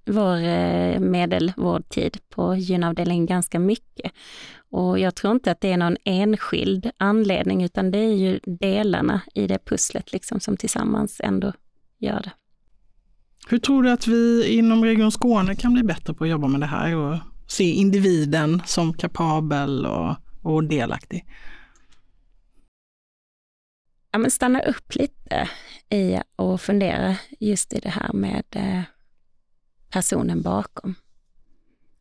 [0.06, 4.12] vår eh, medelvårdtid på gynavdelningen ganska mycket.
[4.70, 9.22] Och jag tror inte att det är någon enskild anledning utan det är ju delarna
[9.34, 11.54] i det pusslet liksom som tillsammans ändå
[12.00, 12.32] gör det.
[13.48, 16.60] Hur tror du att vi inom Region Skåne kan bli bättre på att jobba med
[16.60, 21.26] det här och se individen som kapabel och, och delaktig?
[24.16, 25.50] Ja, men stanna upp lite
[25.90, 28.82] i och fundera just i det här med eh,
[29.90, 30.96] personen bakom.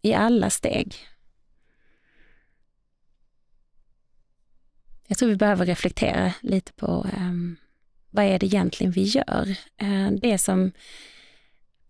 [0.03, 0.97] I alla steg.
[5.07, 7.57] Jag tror vi behöver reflektera lite på um,
[8.11, 9.57] vad är det egentligen vi gör?
[9.83, 10.73] Uh, det som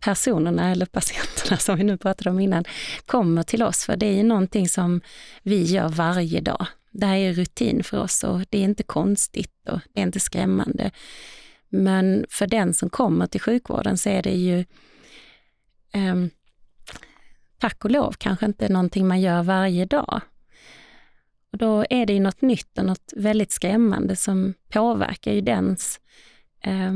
[0.01, 2.65] personerna eller patienterna som vi nu pratade om innan
[3.07, 5.01] kommer till oss för, det är ju någonting som
[5.43, 9.69] vi gör varje dag det här är rutin för oss och det är inte konstigt
[9.69, 10.91] och det är inte skrämmande.
[11.69, 14.59] Men för den som kommer till sjukvården så är det ju
[15.93, 16.15] eh,
[17.59, 20.21] tack och lov kanske inte någonting man gör varje dag.
[21.53, 26.01] Och då är det ju något nytt och något väldigt skrämmande som påverkar ju dens
[26.61, 26.93] eh,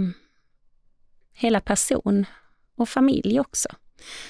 [1.33, 2.27] hela person
[2.77, 3.69] och familj också.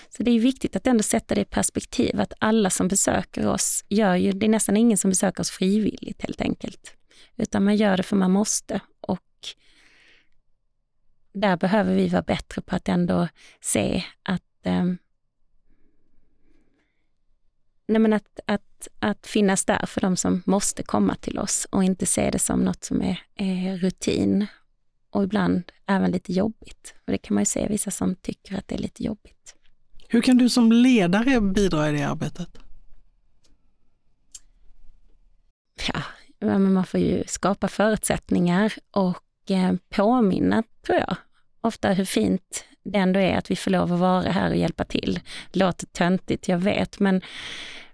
[0.09, 3.85] Så det är viktigt att ändå sätta det i perspektiv, att alla som besöker oss
[3.89, 6.95] gör ju, det är nästan ingen som besöker oss frivilligt helt enkelt.
[7.37, 9.21] Utan man gör det för man måste och
[11.33, 13.29] där behöver vi vara bättre på att ändå
[13.61, 14.85] se att eh,
[17.89, 21.85] nej men att, att, att finnas där för de som måste komma till oss och
[21.85, 24.47] inte se det som något som är, är rutin
[25.11, 26.95] och ibland även lite jobbigt.
[27.07, 29.55] Och det kan man ju se vissa som tycker att det är lite jobbigt.
[30.09, 32.59] Hur kan du som ledare bidra i det arbetet?
[35.89, 36.03] Ja,
[36.59, 41.17] man får ju skapa förutsättningar och eh, påminna, tror jag,
[41.61, 44.85] ofta hur fint det ändå är att vi får lov att vara här och hjälpa
[44.85, 45.21] till.
[45.53, 47.23] Det låter töntigt, jag vet, men,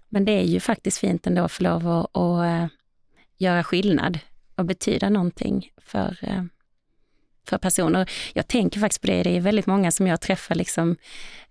[0.09, 2.67] men det är ju faktiskt fint ändå att få lov att, att eh,
[3.37, 4.19] göra skillnad
[4.55, 6.43] och betyda någonting för, eh,
[7.49, 8.09] för personer.
[8.33, 10.95] Jag tänker faktiskt på det, det är väldigt många som jag träffar liksom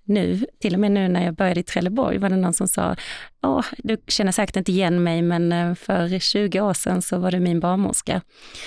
[0.04, 2.96] nu, till och med nu när jag började i Trelleborg var det någon som sa,
[3.42, 7.30] Åh, du känner säkert inte igen mig men eh, för 20 år sedan så var
[7.30, 8.20] du min barnmorska.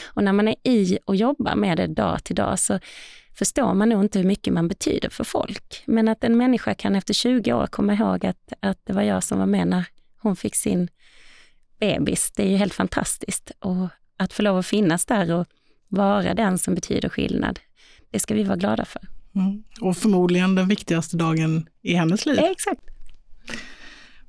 [0.06, 2.80] Och när man är i och jobbar med det dag till dag så
[3.38, 5.84] förstår man nog inte hur mycket man betyder för folk.
[5.86, 9.24] Men att en människa kan efter 20 år komma ihåg att, att det var jag
[9.24, 9.86] som var med när
[10.22, 10.88] hon fick sin
[11.80, 13.52] bebis, det är ju helt fantastiskt.
[13.60, 13.88] Och
[14.18, 15.46] att få lov att finnas där och
[15.88, 17.60] vara den som betyder skillnad,
[18.12, 19.02] det ska vi vara glada för.
[19.36, 19.63] Mm.
[19.82, 22.39] Och förmodligen den viktigaste dagen i hennes liv.
[22.39, 22.82] Exakt.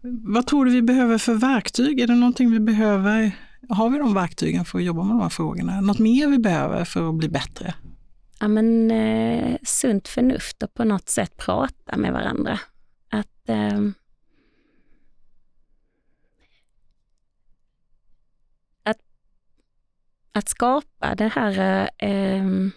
[0.02, 2.00] Vad tror du vi behöver för verktyg?
[2.00, 3.30] Är det någonting vi behöver?
[3.68, 5.80] Har vi de verktygen för att jobba med de här frågorna?
[5.80, 7.74] Något mer vi behöver för att bli bättre?
[8.40, 12.60] ja, men, eh, sunt förnuft och på något sätt prata med varandra.
[13.10, 13.80] Att eh,
[20.38, 22.72] att skapa det här ehm,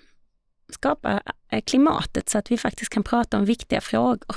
[0.69, 1.21] eh, skapa
[1.65, 4.35] klimatet så att vi faktiskt kan prata om viktiga frågor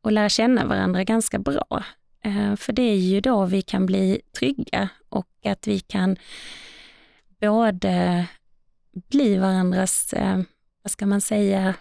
[0.00, 1.84] och lära känna varandra ganska bra.
[2.24, 6.16] Eh, för det är ju då vi kan bli trygga och att vi kan
[7.40, 8.26] både
[8.92, 10.40] bli varandras, eh,
[10.82, 11.74] vad ska man säga,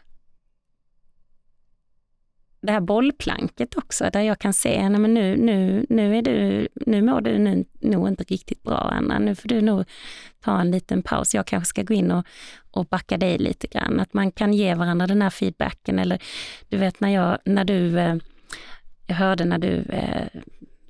[2.66, 6.68] det här bollplanket också, där jag kan se, nej men nu, nu, nu, är du,
[6.74, 9.86] nu mår du nu, nog inte riktigt bra Anna, nu får du nog
[10.44, 11.36] ta en liten paus.
[11.36, 12.26] Jag kanske ska gå in och,
[12.72, 14.00] och backa dig lite grann.
[14.00, 16.22] Att man kan ge varandra den här feedbacken eller
[16.70, 18.16] du vet när jag, när du, eh,
[19.08, 20.42] jag hörde när du eh,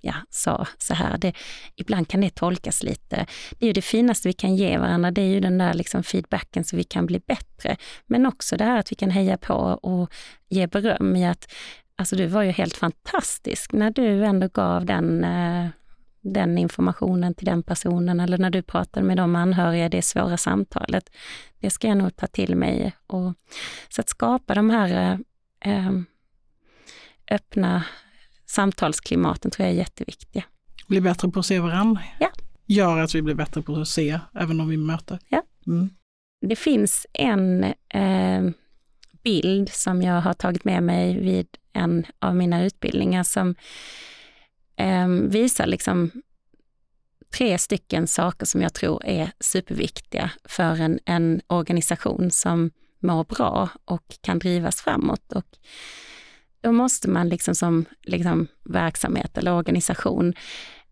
[0.06, 1.18] ja, sa så här.
[1.18, 1.34] Det,
[1.76, 3.26] ibland kan det tolkas lite.
[3.52, 6.04] Det är ju det finaste vi kan ge varandra, det är ju den där liksom
[6.04, 7.78] feedbacken så vi kan bli bättre.
[8.06, 10.13] Men också det här att vi kan heja på och
[10.50, 11.52] ge beröm i att
[11.96, 15.68] alltså du var ju helt fantastisk när du ändå gav den eh,
[16.22, 20.38] den informationen till den personen eller när du pratade med de anhöriga i det svåra
[20.38, 21.10] samtalet.
[21.60, 22.94] Det ska jag nog ta till mig.
[23.08, 23.34] Och,
[23.89, 25.20] så att skapa de här
[25.60, 25.91] eh, eh
[27.32, 27.84] öppna
[28.46, 30.44] samtalsklimaten tror jag är jätteviktiga.
[30.88, 32.02] Bli bättre på att se varandra.
[32.20, 32.30] Ja.
[32.66, 35.20] Gör att vi blir bättre på att se även om vi möter.
[35.30, 35.44] Ja.
[35.68, 35.90] Mm.
[36.42, 38.44] Det finns en eh,
[39.24, 43.56] bild som jag har tagit med mig vid en av mina utbildningar som
[44.78, 46.12] eh, visar liksom
[47.38, 53.70] tre stycken saker som jag tror är superviktiga för en, en organisation som mår bra
[53.86, 55.32] och kan drivas framåt.
[55.32, 55.58] Och
[56.65, 60.34] då måste man liksom som liksom verksamhet eller organisation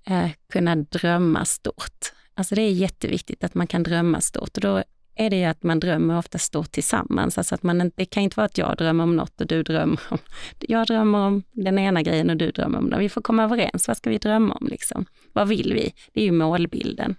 [0.08, 2.14] eh, kunna drömma stort.
[2.34, 4.84] Alltså det är jätteviktigt att man kan drömma stort och då
[5.16, 7.38] är det ju att man drömmer ofta stort tillsammans.
[7.38, 10.00] Alltså att man, det kan inte vara att jag drömmer om något och du drömmer
[10.10, 10.18] om...
[10.60, 13.00] Jag drömmer om den ena grejen och du drömmer om den.
[13.00, 13.88] Vi får komma överens.
[13.88, 14.68] Vad ska vi drömma om?
[14.68, 15.06] Liksom?
[15.34, 15.94] Vad vill vi?
[16.14, 17.16] Det är ju målbilden.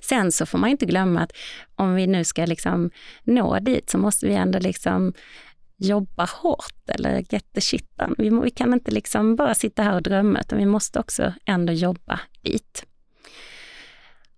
[0.00, 1.32] Sen så får man inte glömma att
[1.76, 2.90] om vi nu ska liksom
[3.24, 5.12] nå dit så måste vi ändå liksom
[5.76, 8.14] jobba hårt eller get the shit done.
[8.18, 11.72] Vi, vi kan inte liksom bara sitta här och drömma, utan vi måste också ändå
[11.72, 12.86] jobba dit.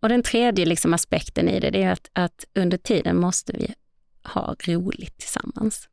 [0.01, 3.75] Och den tredje liksom aspekten i det, det är att, att under tiden måste vi
[4.23, 5.89] ha roligt tillsammans.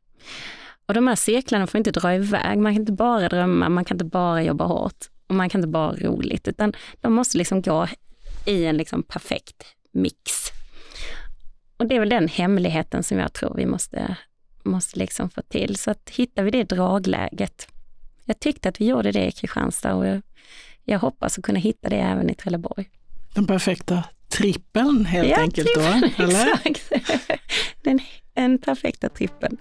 [0.86, 2.58] Och de här cirklarna får inte dra iväg.
[2.58, 5.68] Man kan inte bara drömma, man kan inte bara jobba hårt och man kan inte
[5.68, 7.88] bara ha roligt, utan de måste liksom gå
[8.46, 10.32] i en liksom perfekt mix.
[11.76, 14.16] Och det är väl den hemligheten som jag tror vi måste
[14.64, 15.76] måste liksom få till.
[15.76, 17.68] Så att hittar vi det dragläget.
[18.24, 20.22] Jag tyckte att vi gjorde det i Kristianstad och jag,
[20.84, 22.90] jag hoppas att kunna hitta det även i Trelleborg.
[23.34, 26.22] Den perfekta trippeln helt ja, enkelt trippeln, då?
[26.24, 26.60] Eller?
[26.64, 27.40] Exakt.
[27.82, 28.00] Den,
[28.34, 29.58] den perfekta trippeln.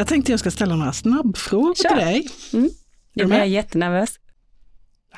[0.00, 1.88] Jag tänkte jag ska ställa några snabbfrågor Kör.
[1.88, 2.28] till dig.
[2.52, 2.70] Mm.
[3.12, 4.20] Jag jättenervös.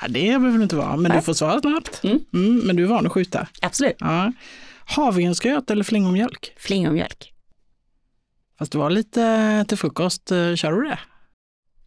[0.00, 1.18] Ja, det behöver det inte vara, men Nej.
[1.18, 2.00] du får svara snabbt.
[2.04, 2.18] Mm.
[2.34, 3.46] Mm, men du är van att skjuta.
[3.62, 3.96] Absolut.
[3.98, 4.32] Ja.
[4.84, 6.52] Havregrynsgröt eller flingomjölk?
[6.56, 7.32] Flingomjölk.
[8.58, 10.28] Fast det var lite till frukost.
[10.28, 10.98] Kör du det?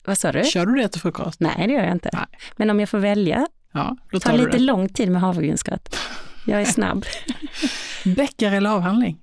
[0.06, 0.44] Vad sa du?
[0.44, 1.40] Kör du det till frukost?
[1.40, 2.10] Nej, det gör jag inte.
[2.14, 2.26] Nej.
[2.58, 4.64] Men om jag får välja, Ja, då tar tar du lite det.
[4.64, 5.96] lång tid med havregrynsgröt.
[6.46, 7.06] Jag är snabb.
[8.16, 9.22] Bäckare eller avhandling?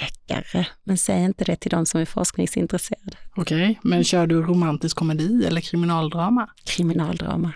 [0.00, 3.16] Deckare, men säg inte det till de som är forskningsintresserade.
[3.36, 6.50] Okej, men kör du romantisk komedi eller kriminaldrama?
[6.64, 7.52] Kriminaldrama.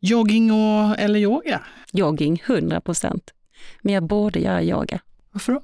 [0.00, 1.62] Jogging och, eller yoga?
[1.92, 3.34] Jogging, 100 procent.
[3.82, 5.00] Men jag borde göra yoga.
[5.32, 5.62] Varför då?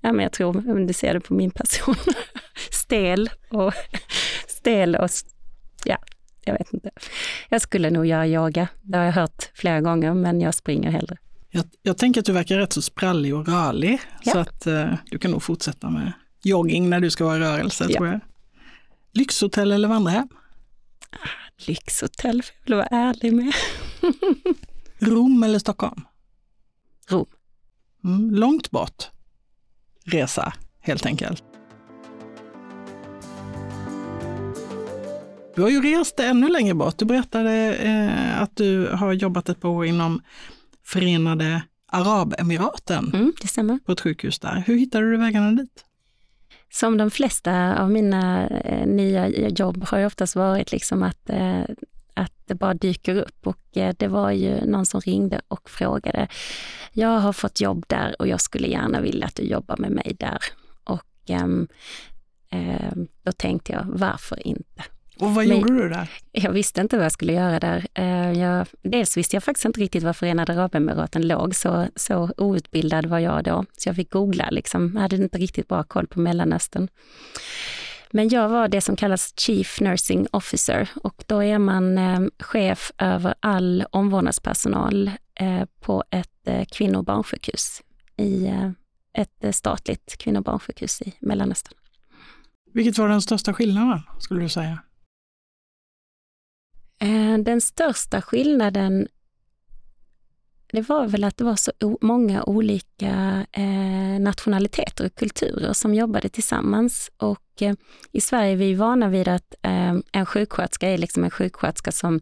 [0.00, 1.94] Ja, men jag tror, du ser det på min person,
[2.70, 3.72] stel och
[4.48, 5.10] stel och
[5.84, 5.98] ja,
[6.44, 6.90] jag vet inte.
[7.48, 11.16] Jag skulle nog göra yoga, det har jag hört flera gånger, men jag springer hellre.
[11.50, 14.32] Jag, jag tänker att du verkar rätt så sprallig och rörlig, Ja.
[14.32, 17.86] så att eh, du kan nog fortsätta med jogging när du ska vara i rörelse,
[17.88, 17.96] Ja.
[17.96, 18.20] tror jag.
[19.12, 20.28] Lyxhotell eller vandrarhem?
[21.66, 23.52] Lyxhotell, får jag väl vara ärlig med.
[24.98, 26.00] Rom eller Stockholm?
[27.08, 27.26] Rom.
[28.04, 29.10] Mm, långt bort
[30.04, 31.42] resa, helt enkelt.
[35.54, 36.98] Du har ju rest ännu längre bort.
[36.98, 40.22] Du berättade eh, att du har jobbat ett par år inom
[40.92, 43.78] Förenade Arabemiraten Mm, det stämmer.
[43.78, 44.62] på ett sjukhus där.
[44.66, 45.84] Hur hittade du vägarna dit?
[46.72, 51.62] Som de flesta av mina eh, nya jobb har ju oftast varit liksom att, eh,
[52.14, 56.28] att det bara dyker upp och eh, det var ju någon som ringde och frågade,
[56.92, 60.16] jag har fått jobb där och jag skulle gärna vilja att du jobbar med mig
[60.18, 60.38] där.
[60.84, 61.68] Och ehm,
[62.50, 64.82] ehm, då tänkte jag, varför inte?
[65.20, 66.10] Och vad Men- gjorde du där?
[66.32, 67.86] Jag visste inte vad jag skulle göra där.
[67.94, 73.06] Eh, Jag, dels visste jag faktiskt inte riktigt var Förenade Arabemiraten låg, så, så outbildad
[73.06, 73.64] var jag då.
[73.76, 74.90] Så jag fick googla, liksom.
[74.94, 76.88] jag hade inte riktigt bra koll på Mellanöstern.
[78.12, 82.92] Men jag var det som kallas Chief Nursing Officer och då är man eh, chef
[82.98, 87.82] över all omvårdnadspersonal eh, på ett eh, kvinno och barnsjukhus
[88.16, 88.70] i eh,
[89.12, 91.74] ett statligt kvinno och barnsjukhus i Mellanöstern.
[92.74, 94.78] Vilket var den största skillnaden, skulle du säga?
[97.00, 99.08] Eh, den största skillnaden
[100.72, 106.28] det var väl att det var så många olika eh, nationaliteter och kulturer som jobbade
[106.28, 107.10] tillsammans.
[107.16, 107.74] Och eh,
[108.12, 109.54] i Sverige är vi vana vid att
[110.12, 112.20] en sjuksköterska är liksom en sjuksköterska som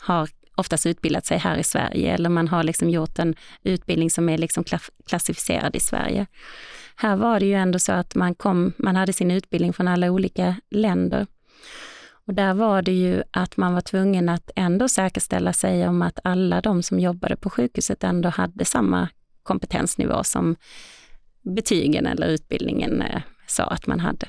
[0.00, 4.28] har oftast utbildat sig här i Sverige eller man har liksom gjort en utbildning som
[4.28, 4.64] är liksom
[5.06, 6.26] klassificerad i Sverige.
[6.96, 10.10] Här var det ju ändå så att man, kom, man hade sin utbildning från alla
[10.10, 11.26] olika länder.
[12.30, 16.18] Och där var det ju att man var tvungen att ändå säkerställa sig om att
[16.24, 19.08] alla de som jobbade på sjukhuset ändå hade samma
[19.42, 20.56] kompetensnivå som
[21.42, 24.28] betygen eller utbildningen eh, sa att man hade.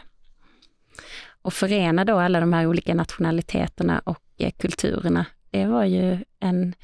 [1.41, 6.75] Och förena då alla de här olika nationaliteterna och eh, kulturerna, det var ju en,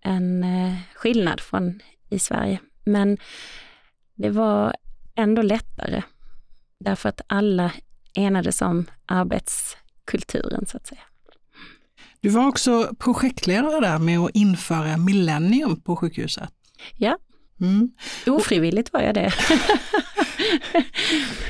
[0.00, 2.60] en eh, skillnad från i Sverige.
[2.84, 3.18] Men
[4.14, 4.74] det var
[5.14, 6.02] ändå lättare,
[6.80, 7.72] därför att alla
[8.14, 9.76] enades om arbets
[10.14, 11.00] arbetskulturen så att säga.
[12.20, 16.48] Du var också projektledare där med att införa Millennium på sjukhuset.
[16.96, 17.18] Ja,
[17.60, 17.90] Mm.
[18.26, 19.32] ofrivilligt var jag det.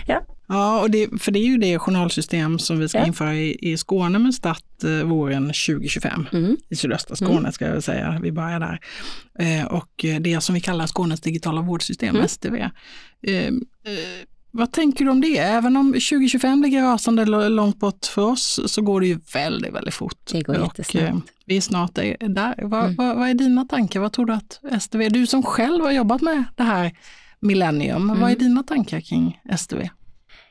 [0.49, 3.07] Ja, och det, för det är ju det journalsystem som vi ska Ja.
[3.07, 6.27] införa i, i Skåne med start eh, våren 2025.
[6.33, 6.57] Mm.
[6.69, 8.81] I sydöstra Skåne ska jag väl säga, vi börjar där.
[9.39, 12.29] Eh, och eh, det som vi kallar Skånes digitala vårdsystem, Mm.
[12.29, 12.55] SDV.
[12.57, 12.71] Eh,
[13.47, 13.53] eh,
[14.57, 15.39] vad tänker du om det?
[15.39, 19.95] Även om 2025 ligger rasande långt bort för oss så går det ju väldigt, väldigt
[19.95, 20.19] fort.
[20.33, 21.11] Det går Och, jättesnabbt.
[21.11, 21.17] eh,
[21.47, 22.17] vi är snart där.
[22.63, 22.95] Vad, Mm.
[22.97, 24.01] vad, vad är dina tankar?
[24.01, 26.93] Vad tror du att SDV, du som själv har jobbat med det här
[27.41, 28.39] Millennium, vad är Mm.
[28.39, 29.81] dina tankar kring SDV?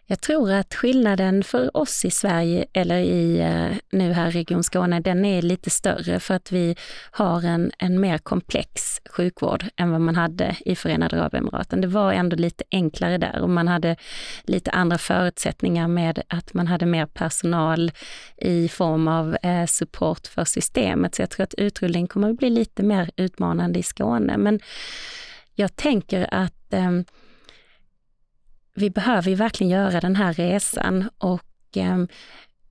[0.08, 5.00] Jag tror att skillnaden för oss i Sverige, eller i eh, nu här Region Skåne,
[5.00, 6.76] den är lite större för att vi
[7.12, 11.82] har en, en mer komplex sjukvård än vad man hade i Förenade Arabemiraten.
[11.82, 13.96] Det var ändå lite enklare där och man hade
[14.44, 17.92] lite andra förutsättningar med att man hade mer personal
[18.38, 21.16] i form av eh, support för systemet.
[21.16, 24.38] Så jag tror att utrullningen kommer att bli lite mer utmanande i Skåne.
[24.38, 24.60] Men
[25.56, 27.06] jag tänker att ehm,
[28.76, 31.44] vi behöver ju verkligen göra den här resan och
[31.76, 32.08] ehm,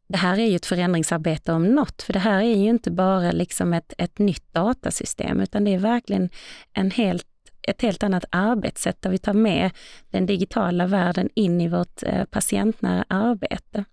[0.08, 3.32] det här är ju ett förändringsarbete om något, för det här är ju inte bara
[3.32, 6.30] liksom ett, ett nytt datasystem, utan det är verkligen
[6.72, 7.26] en helt,
[7.62, 9.70] ett helt annat arbetssätt där vi tar med
[10.10, 13.84] den digitala världen in i vårt eh, patientnära arbete.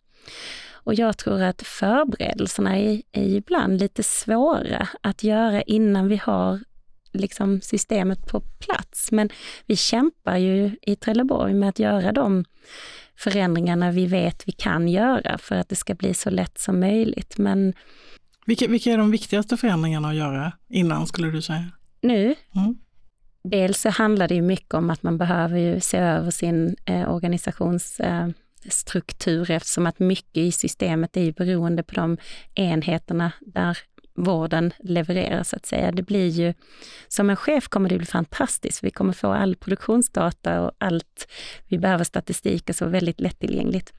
[0.84, 6.59] Och jag tror att förberedelserna är, är ibland lite svåra att göra innan vi har
[7.14, 9.12] liksom systemet på plats.
[9.12, 9.30] Men
[9.66, 12.45] vi kämpar ju i Trelleborg med att göra de
[13.16, 17.38] förändringarna vi vet vi kan göra för att det ska bli så lätt som möjligt.
[17.38, 17.74] Men
[18.45, 21.72] vilka, vilka är de viktigaste förändringarna att göra innan skulle du säga?
[22.01, 22.36] Nu?
[22.55, 22.78] Mm.
[23.43, 27.14] Dels så handlar det ju mycket om att man behöver ju se över sin eh,
[27.14, 32.18] organisationsstruktur eh, eftersom att mycket i systemet är ju beroende på de
[32.55, 33.78] enheterna där
[34.14, 35.91] vården levererar så att säga.
[35.91, 36.53] Det blir ju,
[37.07, 38.84] som en chef kommer det bli fantastiskt.
[38.84, 41.28] Vi kommer få all produktionsdata och allt
[41.68, 43.93] vi behöver statistik och så väldigt lättillgängligt.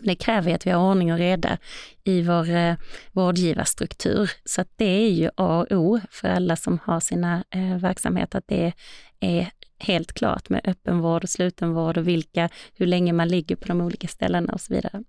[0.00, 1.58] Det kräver att vi har ordning och reda
[2.04, 2.74] i vår eh,
[3.12, 4.30] vårdgivarstruktur.
[4.44, 8.38] Så att det är ju A och O för alla som har sina eh, verksamheter,
[8.38, 8.72] att det
[9.20, 13.80] är helt klart med öppenvård och slutenvård och vilka, hur länge man ligger på de
[13.80, 15.02] olika ställena och så vidare.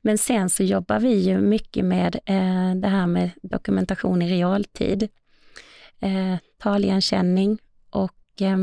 [0.00, 5.08] Men sen så jobbar vi ju mycket med eh, det här med dokumentation i realtid,
[6.00, 7.58] eh, taligenkänning
[7.90, 8.58] och eh,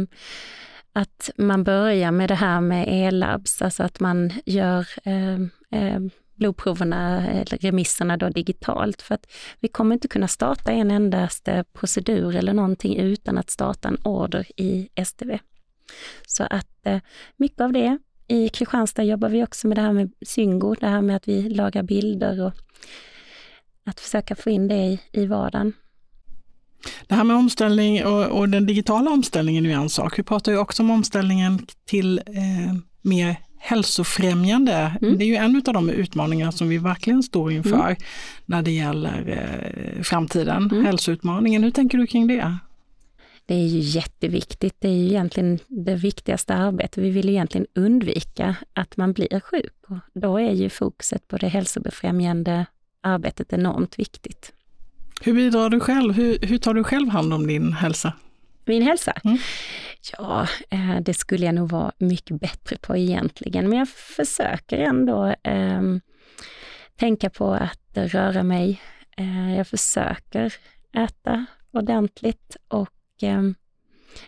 [0.93, 5.39] att man börjar med det här med e-labs, alltså att man gör eh,
[5.82, 5.99] eh,
[6.41, 9.01] blodproverna, eller remisserna då digitalt.
[9.01, 9.27] För att
[9.59, 14.47] vi kommer inte kunna starta en endaste procedur eller någonting utan att starta en order
[14.57, 15.39] i STV.
[16.27, 16.99] Så att eh,
[17.37, 17.97] mycket av det.
[18.27, 21.49] I Kristianstad jobbar vi också med det här med Syngo, det här med att vi
[21.49, 22.53] lagar bilder och
[23.85, 25.73] att försöka få in det i, i vardagen.
[27.07, 30.19] Det här med omställning och, och, den digitala omställningen är ju en sak.
[30.19, 34.97] Vi pratar ju också om omställningen till eh, mer hälsofrämjande.
[35.01, 35.18] Mm.
[35.18, 37.95] Det är ju en av de utmaningar som vi verkligen står inför mm.
[38.45, 40.70] när det gäller eh, framtiden.
[40.72, 40.86] Mm.
[40.86, 42.57] Hälsoutmaningen, hur tänker du kring det?
[43.45, 44.76] Det är ju jätteviktigt.
[44.80, 47.03] Det är ju egentligen det viktigaste arbetet.
[47.03, 49.74] Vi vill egentligen undvika att man blir sjuk.
[49.88, 52.66] Och då är ju fokuset på det hälsobefrämjande
[53.01, 54.53] arbetet enormt viktigt.
[55.22, 56.14] Hur bidrar du själv?
[56.14, 58.14] Hur, hur tar du själv hand om din hälsa?
[58.66, 59.14] Min hälsa?
[59.24, 59.38] Mm.
[60.18, 65.36] Ja, eh, det skulle jag nog vara mycket bättre på egentligen, men jag försöker ändå
[65.43, 65.82] eh,
[66.95, 68.82] tänka på att röra mig.
[69.18, 70.54] Eh, jag försöker
[70.93, 73.41] äta ordentligt och eh,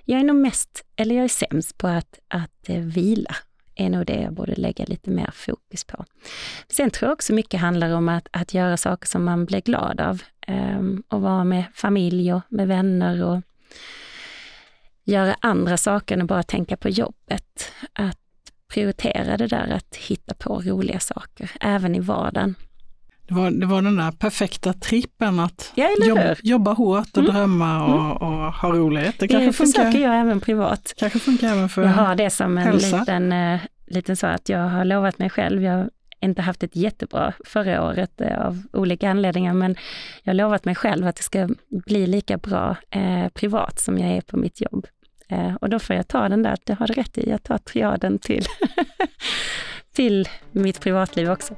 [0.05, 3.35] jag är nog mest, eller jag är sämst på att, att eh, vila
[3.75, 6.05] är nog det jag borde lägga lite mer fokus på.
[6.69, 10.01] Sen tror jag också mycket handlar om att, att göra saker som man blir glad
[10.01, 13.41] av ehm, och vara med familj och med vänner och
[15.05, 17.71] göra andra saker än att bara tänka på jobbet.
[17.93, 18.19] Att
[18.73, 22.55] prioritera det där att hitta på roliga saker, även i vardagen.
[23.27, 27.33] Det var, det var den där perfekta trippen att ja, jobb, jobba hårt och mm.
[27.33, 28.11] drömma och, mm.
[28.11, 29.19] och, ha roligt.
[29.19, 30.93] Det, det försöker funkar, jag även privat.
[30.97, 32.99] kanske funkar även för Jag har det som en hälsa.
[32.99, 35.89] liten, uh, liten så att jag har lovat mig själv, jag har
[36.21, 39.75] inte haft ett jättebra förra året uh, av olika anledningar, men
[40.23, 41.49] jag har lovat mig själv att det ska
[41.85, 44.87] bli lika bra uh, privat som jag är på mitt jobb.
[45.61, 48.19] Och då får jag ta den där, det har du rätt i, jag tar triaden
[48.19, 48.45] till,
[49.93, 51.55] till mitt privatliv också.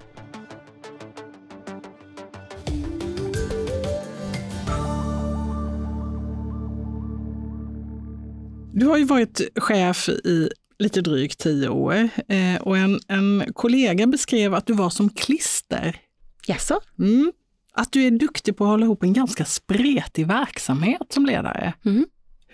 [8.73, 10.49] Du har ju varit chef i
[10.79, 16.01] lite drygt tio år eh, och en, en kollega beskrev att du var som klister.
[16.47, 16.79] Jaså?
[16.99, 17.31] Mm.
[17.73, 21.73] Att du är duktig på att hålla ihop en ganska spretig verksamhet som ledare.
[21.85, 22.05] Mm.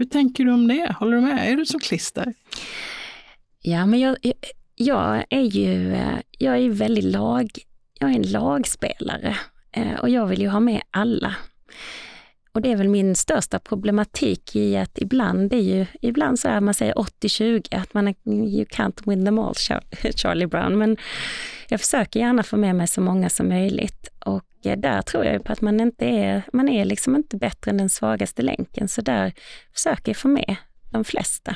[0.02, 0.96] Hur tänker du om det?
[1.00, 1.52] Håller du med?
[1.52, 2.34] Är du som klister?
[3.62, 4.18] Ja, men jag,
[4.76, 7.50] jag är ju eh, jag är väldigt lag,
[8.00, 9.38] jag är en lagspelare
[9.72, 11.36] eh, och jag vill ju ha med alla.
[12.54, 16.48] Och det är väl min största problematik i att ibland, det är ju, ibland så
[16.48, 19.56] är man säger 80-20, att man är, you can't win them all,
[20.16, 20.78] Charlie Brown.
[20.78, 20.98] Men
[21.70, 24.08] jag försöker gärna få med mig så många som möjligt.
[24.26, 27.72] Och eh, där tror jag på att man inte är, man är liksom inte bättre
[27.72, 28.88] än den svagaste länken.
[28.88, 29.34] Så där
[29.74, 30.56] försöker jag få med
[30.90, 31.56] de flesta.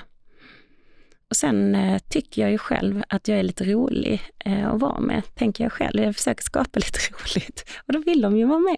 [1.30, 5.00] Och sen eh, tycker jag ju själv att jag är lite rolig eh, att vara
[5.00, 6.04] med, tänker jag själv.
[6.04, 8.78] Jag försöker skapa lite roligt och då vill de ju vara med.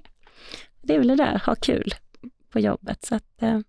[0.81, 1.93] Det är väl det där, ha kul
[2.57, 3.05] på jobbet.
[3.05, 3.59] Så att eh,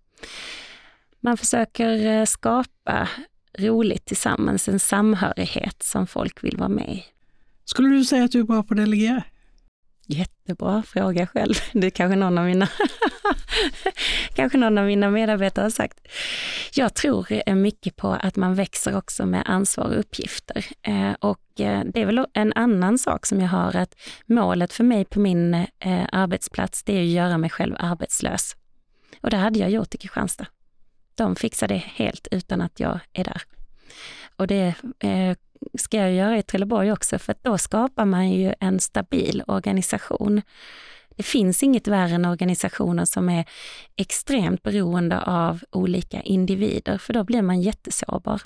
[1.19, 3.09] man försöker eh, skapa
[3.57, 7.05] roligt tillsammans, en samhörighet som folk vill vara med i.
[7.65, 9.23] Skulle du säga att du är bra på att delegera?
[10.07, 11.53] Jättebra fråga själv.
[11.73, 12.67] Det är kanske någon av mina,
[14.35, 15.99] kanske någon av mina medarbetare har sagt.
[16.73, 20.65] Jag tror mycket på att man växer också med ansvar och uppgifter.
[20.81, 24.83] Eh, och eh, det är väl en annan sak som jag har att målet för
[24.83, 28.55] mig på min eh, arbetsplats, det är att göra mig själv arbetslös.
[29.21, 30.45] Och det hade jag gjort i Kristianstad.
[31.15, 33.41] De fixar det helt utan att jag är där.
[34.35, 35.35] Och det eh,
[35.77, 40.41] ska jag göra i Trelleborg också, för då skapar man ju en stabil organisation.
[41.17, 43.45] Det finns inget värre än organisationer som är
[43.95, 48.41] extremt beroende av olika individer, för då blir man jättesårbar.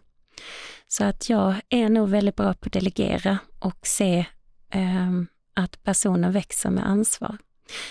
[0.88, 4.26] Så att jag är nog väldigt bra på att delegera och se
[4.69, 5.11] eh,
[5.53, 7.38] att personen växer med ansvar.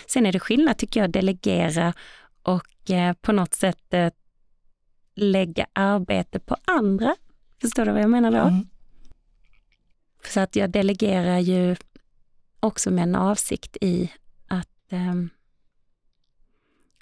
[0.06, 1.92] Sen är det skillnad tycker jag, delegera
[2.42, 4.12] och eh, på något sätt eh,
[5.14, 7.16] lägga arbete på andra.
[7.60, 8.38] Förstår du vad jag menar då?
[8.38, 8.66] Mm.
[10.24, 11.76] Så att jag delegerar ju
[12.60, 14.12] också med en avsikt i
[14.48, 15.14] att, eh,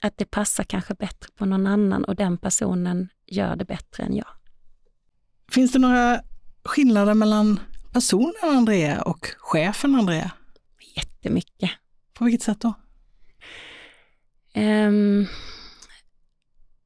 [0.02, 4.16] att det passar kanske bättre på någon annan och den personen gör det bättre än
[4.16, 4.28] jag.
[5.50, 6.22] Finns det några
[6.64, 7.60] skillnader mellan
[7.92, 10.30] personen Andrea och chefen Andrea?
[10.96, 11.70] Jättemycket.
[12.12, 12.74] På vilket sätt då?
[14.54, 15.26] Um,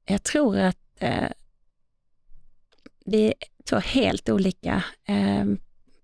[0.04, 1.28] jag tror att uh,
[3.06, 3.34] vi är
[3.70, 5.54] två helt olika uh,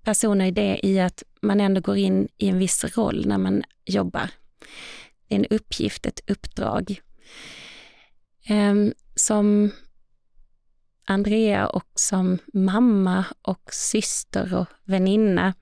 [0.03, 3.63] personer i det i att man ändå går in i en viss roll när man
[3.85, 4.31] jobbar.
[5.29, 7.01] Det är en uppgift, ett uppdrag.
[8.51, 9.71] Um, som
[11.11, 15.55] Andrea och som mamma och syster och väninna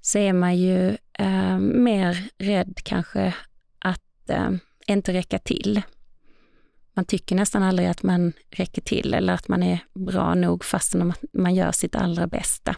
[0.00, 3.34] så är man ju eh, mer rädd kanske
[3.78, 4.50] att eh,
[4.92, 5.82] inte räcka till.
[6.94, 11.12] Man tycker nästan aldrig att man räcker till eller att man är bra nog fastän
[11.32, 12.76] man gör sitt allra bästa.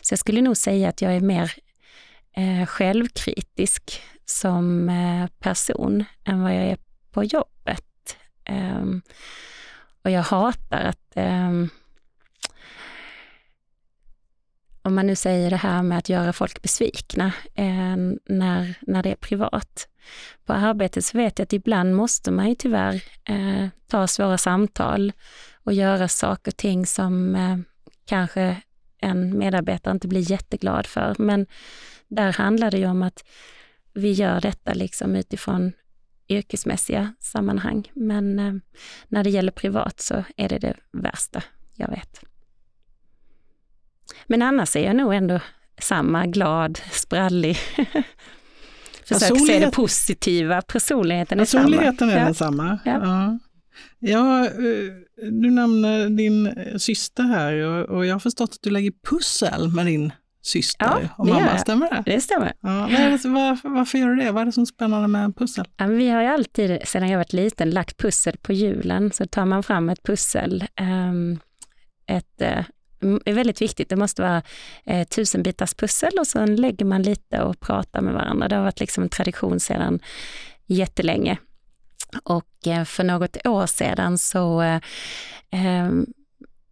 [0.00, 1.52] Så jag skulle nog säga att jag är mer
[2.36, 6.78] eh, självkritisk som eh, person än vad jag är
[7.10, 8.16] på jobbet.
[8.44, 8.84] Eh,
[10.04, 11.70] och jag hatar att ehm, um,
[14.82, 19.10] om man nu säger det här med att göra folk besvikna eh, när, när det
[19.10, 19.88] är privat.
[20.44, 25.12] På arbetet så vet jag att ibland måste man ju tyvärr eh, ta svåra samtal
[25.64, 27.58] och göra saker och ting som eh,
[28.06, 28.62] kanske
[28.98, 31.14] en medarbetare inte blir jätteglad för.
[31.18, 31.46] Men
[32.08, 33.24] där handlar det ju om att
[33.94, 35.72] vi gör detta liksom utifrån
[36.28, 37.90] yrkesmässiga sammanhang.
[37.94, 38.54] Men eh,
[39.08, 41.42] när det gäller privat så är det det värsta
[41.74, 42.31] jag vet.
[44.26, 45.40] Men annars är jag nog ändå
[45.78, 47.56] samma, glad, sprallig.
[49.04, 51.64] Försök se det positiva, personligheten är samma.
[51.64, 52.24] Personligheten är ja.
[52.24, 52.78] densamma.
[52.84, 53.00] Ja.
[53.02, 53.38] Ja.
[53.98, 54.50] ja, eh,
[55.16, 57.54] du nämner din syster här
[57.90, 61.90] och jag har förstått att du lägger pussel med din syster ja, och mamma, stämmer
[61.90, 62.02] det?
[62.12, 62.52] Det stämmer.
[62.60, 64.30] Ja, det, var, varför gör du det?
[64.30, 65.64] Vad är det som är spännande med pussel?
[65.76, 69.12] Ja, vi har ju alltid, sedan jag var liten, lagt pussel på julen.
[69.12, 71.38] Så tar man fram ett pussel, um,
[72.06, 72.64] ett uh,
[73.24, 73.88] är väldigt viktigt.
[73.88, 74.42] Det måste vara
[74.84, 78.48] eh, tusenbitars pussel och sen lägger man lite och pratar med varandra.
[78.48, 80.00] Det har varit liksom en tradition sedan
[80.66, 81.38] jättelänge.
[82.24, 84.80] Och eh, för något år sedan så eh,
[85.50, 86.06] ehm,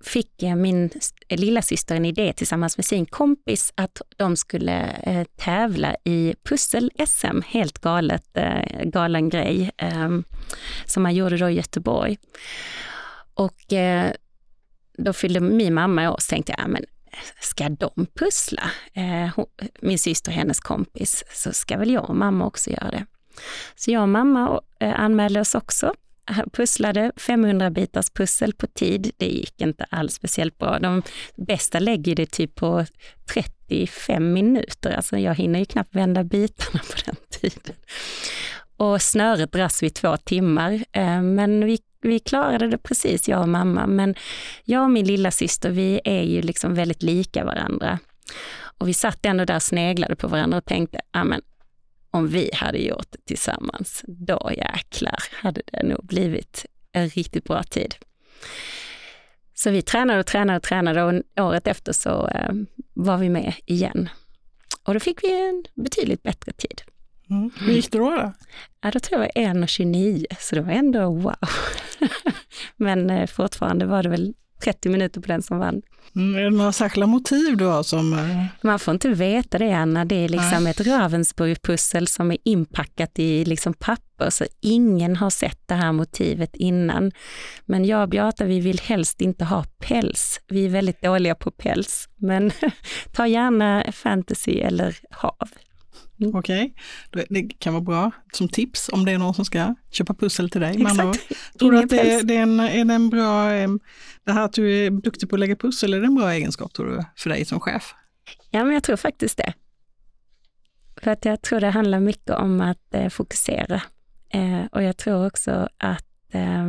[0.05, 0.91] fick min
[1.28, 7.43] lilla syster en idé tillsammans med sin kompis att de skulle eh, tävla i pussel-SM,
[7.47, 10.18] helt galet, eh, galen grej, eh,
[10.85, 12.18] som man gjorde då i Göteborg.
[13.35, 14.12] Och eh,
[15.05, 16.84] då fyllde min mamma år, så tänkte jag, men
[17.40, 18.62] ska de pussla?
[18.94, 19.46] Eh, hon,
[19.80, 23.07] min syster och hennes kompis, så ska väl jag och mamma också göra det.
[23.74, 25.94] Så jag och mamma eh, anmälde oss också
[26.53, 29.11] pusslade 500 bitars pussel på tid.
[29.16, 30.78] Det gick inte alls speciellt bra.
[30.78, 31.03] De
[31.36, 32.84] bästa lägger det typ på
[33.34, 34.90] 35 minuter.
[34.90, 37.76] Alltså jag hinner ju knappt vända bitarna på den tiden.
[38.76, 40.84] Och snöret dras vid två timmar.
[40.92, 43.86] Eh, men vi, vi klarade det precis, jag och mamma.
[43.86, 44.14] Men
[44.64, 47.98] jag och min lilla syster, vi är ju liksom väldigt lika varandra.
[48.78, 51.42] Och vi satt ändå där och sneglade på varandra och tänkte, ah, men
[52.11, 57.62] om vi hade gjort det tillsammans, då jäklar hade det nog blivit en riktigt bra
[57.62, 57.94] tid.
[59.55, 62.53] Så vi tränade och tränade och tränade och året efter så eh,
[62.94, 64.09] var vi med igen.
[64.82, 66.82] Och då fick vi en betydligt bättre tid.
[67.31, 67.51] Mm.
[67.59, 68.11] Hur gick det då?
[68.11, 68.33] då?
[68.81, 71.35] Ja, då tror jag var 1,29 så det var ändå wow.
[72.76, 75.83] Men eh, fortfarande var det väl 30 minuter på den som vann.
[76.16, 78.12] Mm, är det några särskilda motiv du har som...
[78.12, 80.70] Eh, Man får inte veta det Anna, det är liksom Nej.
[80.70, 86.57] ett Ravensburg-pussel som är inpackat i liksom papper, så ingen har sett det här motivet
[86.57, 87.12] innan.
[87.66, 90.41] Men jag och Beata, vi vill helst inte ha päls.
[90.49, 92.51] Vi är väldigt dåliga på päls, men
[93.12, 95.49] ta gärna fantasy eller hav.
[96.21, 96.35] Mm.
[96.35, 96.75] Okej,
[97.09, 97.25] okay.
[97.29, 100.61] det kan vara bra som tips om det är någon som ska köpa pussel till
[100.61, 100.83] dig.
[100.83, 101.21] Exakt.
[101.59, 103.51] Tror du att det är, det är, en, är det en bra,
[104.25, 106.73] det här att du är duktig på att lägga pussel, är det en bra egenskap
[106.73, 107.95] tror du, för dig som chef?
[108.51, 109.53] Ja, men jag tror faktiskt det.
[111.03, 113.83] För att jag tror det handlar mycket om att eh, fokusera.
[114.29, 116.66] Eh, och jag tror också att eh,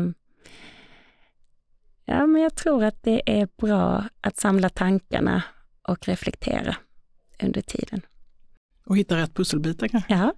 [2.05, 5.43] Ja, men jag tror att det är bra att samla tankarna
[5.87, 6.75] och reflektera
[7.43, 8.01] under tiden.
[8.91, 10.13] Och hitta rätt pusselbitar kanske?
[10.13, 10.33] Ja.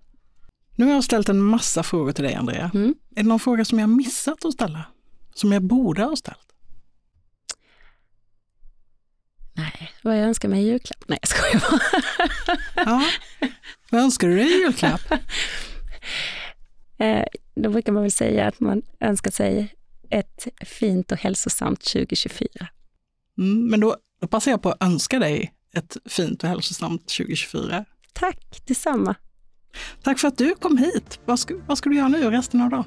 [0.76, 2.72] Nu har jag ställt en massa frågor till dig Andrea.
[2.74, 2.96] Mm.
[3.16, 4.86] Är det någon fråga som jag missat att ställa?
[5.34, 6.54] Som jag borde ha ställt?
[10.04, 11.04] Vad jag önskar mig i julklapp?
[11.08, 11.82] Nej, jag skojar bara.
[12.86, 13.04] Ja.
[13.90, 15.02] Vad önskar du dig i julklapp?
[16.98, 17.26] Eh,
[17.56, 19.76] Då brukar man väl säga att man önskar sig
[20.10, 22.50] ett fint och hälsosamt 2024.
[23.38, 27.86] Mm, men då, då passar jag på att önska dig ett fint och hälsosamt 2024.
[28.14, 29.16] Tack detsamma.
[30.04, 31.20] Tack för att du kom hit.
[31.26, 32.84] Vad ska, vad ska du göra nu resten av dagen?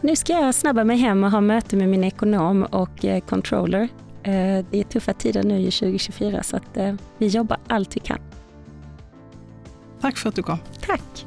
[0.00, 3.82] Nu ska jag snabba mig hem och ha möte med min ekonom och eh, controller.
[4.22, 8.00] Eh, Det är tuffa tider nu i 2024 så att eh, vi jobbar allt vi
[8.00, 8.18] kan.
[10.00, 10.58] Tack för att du kom.
[10.80, 11.26] Tack!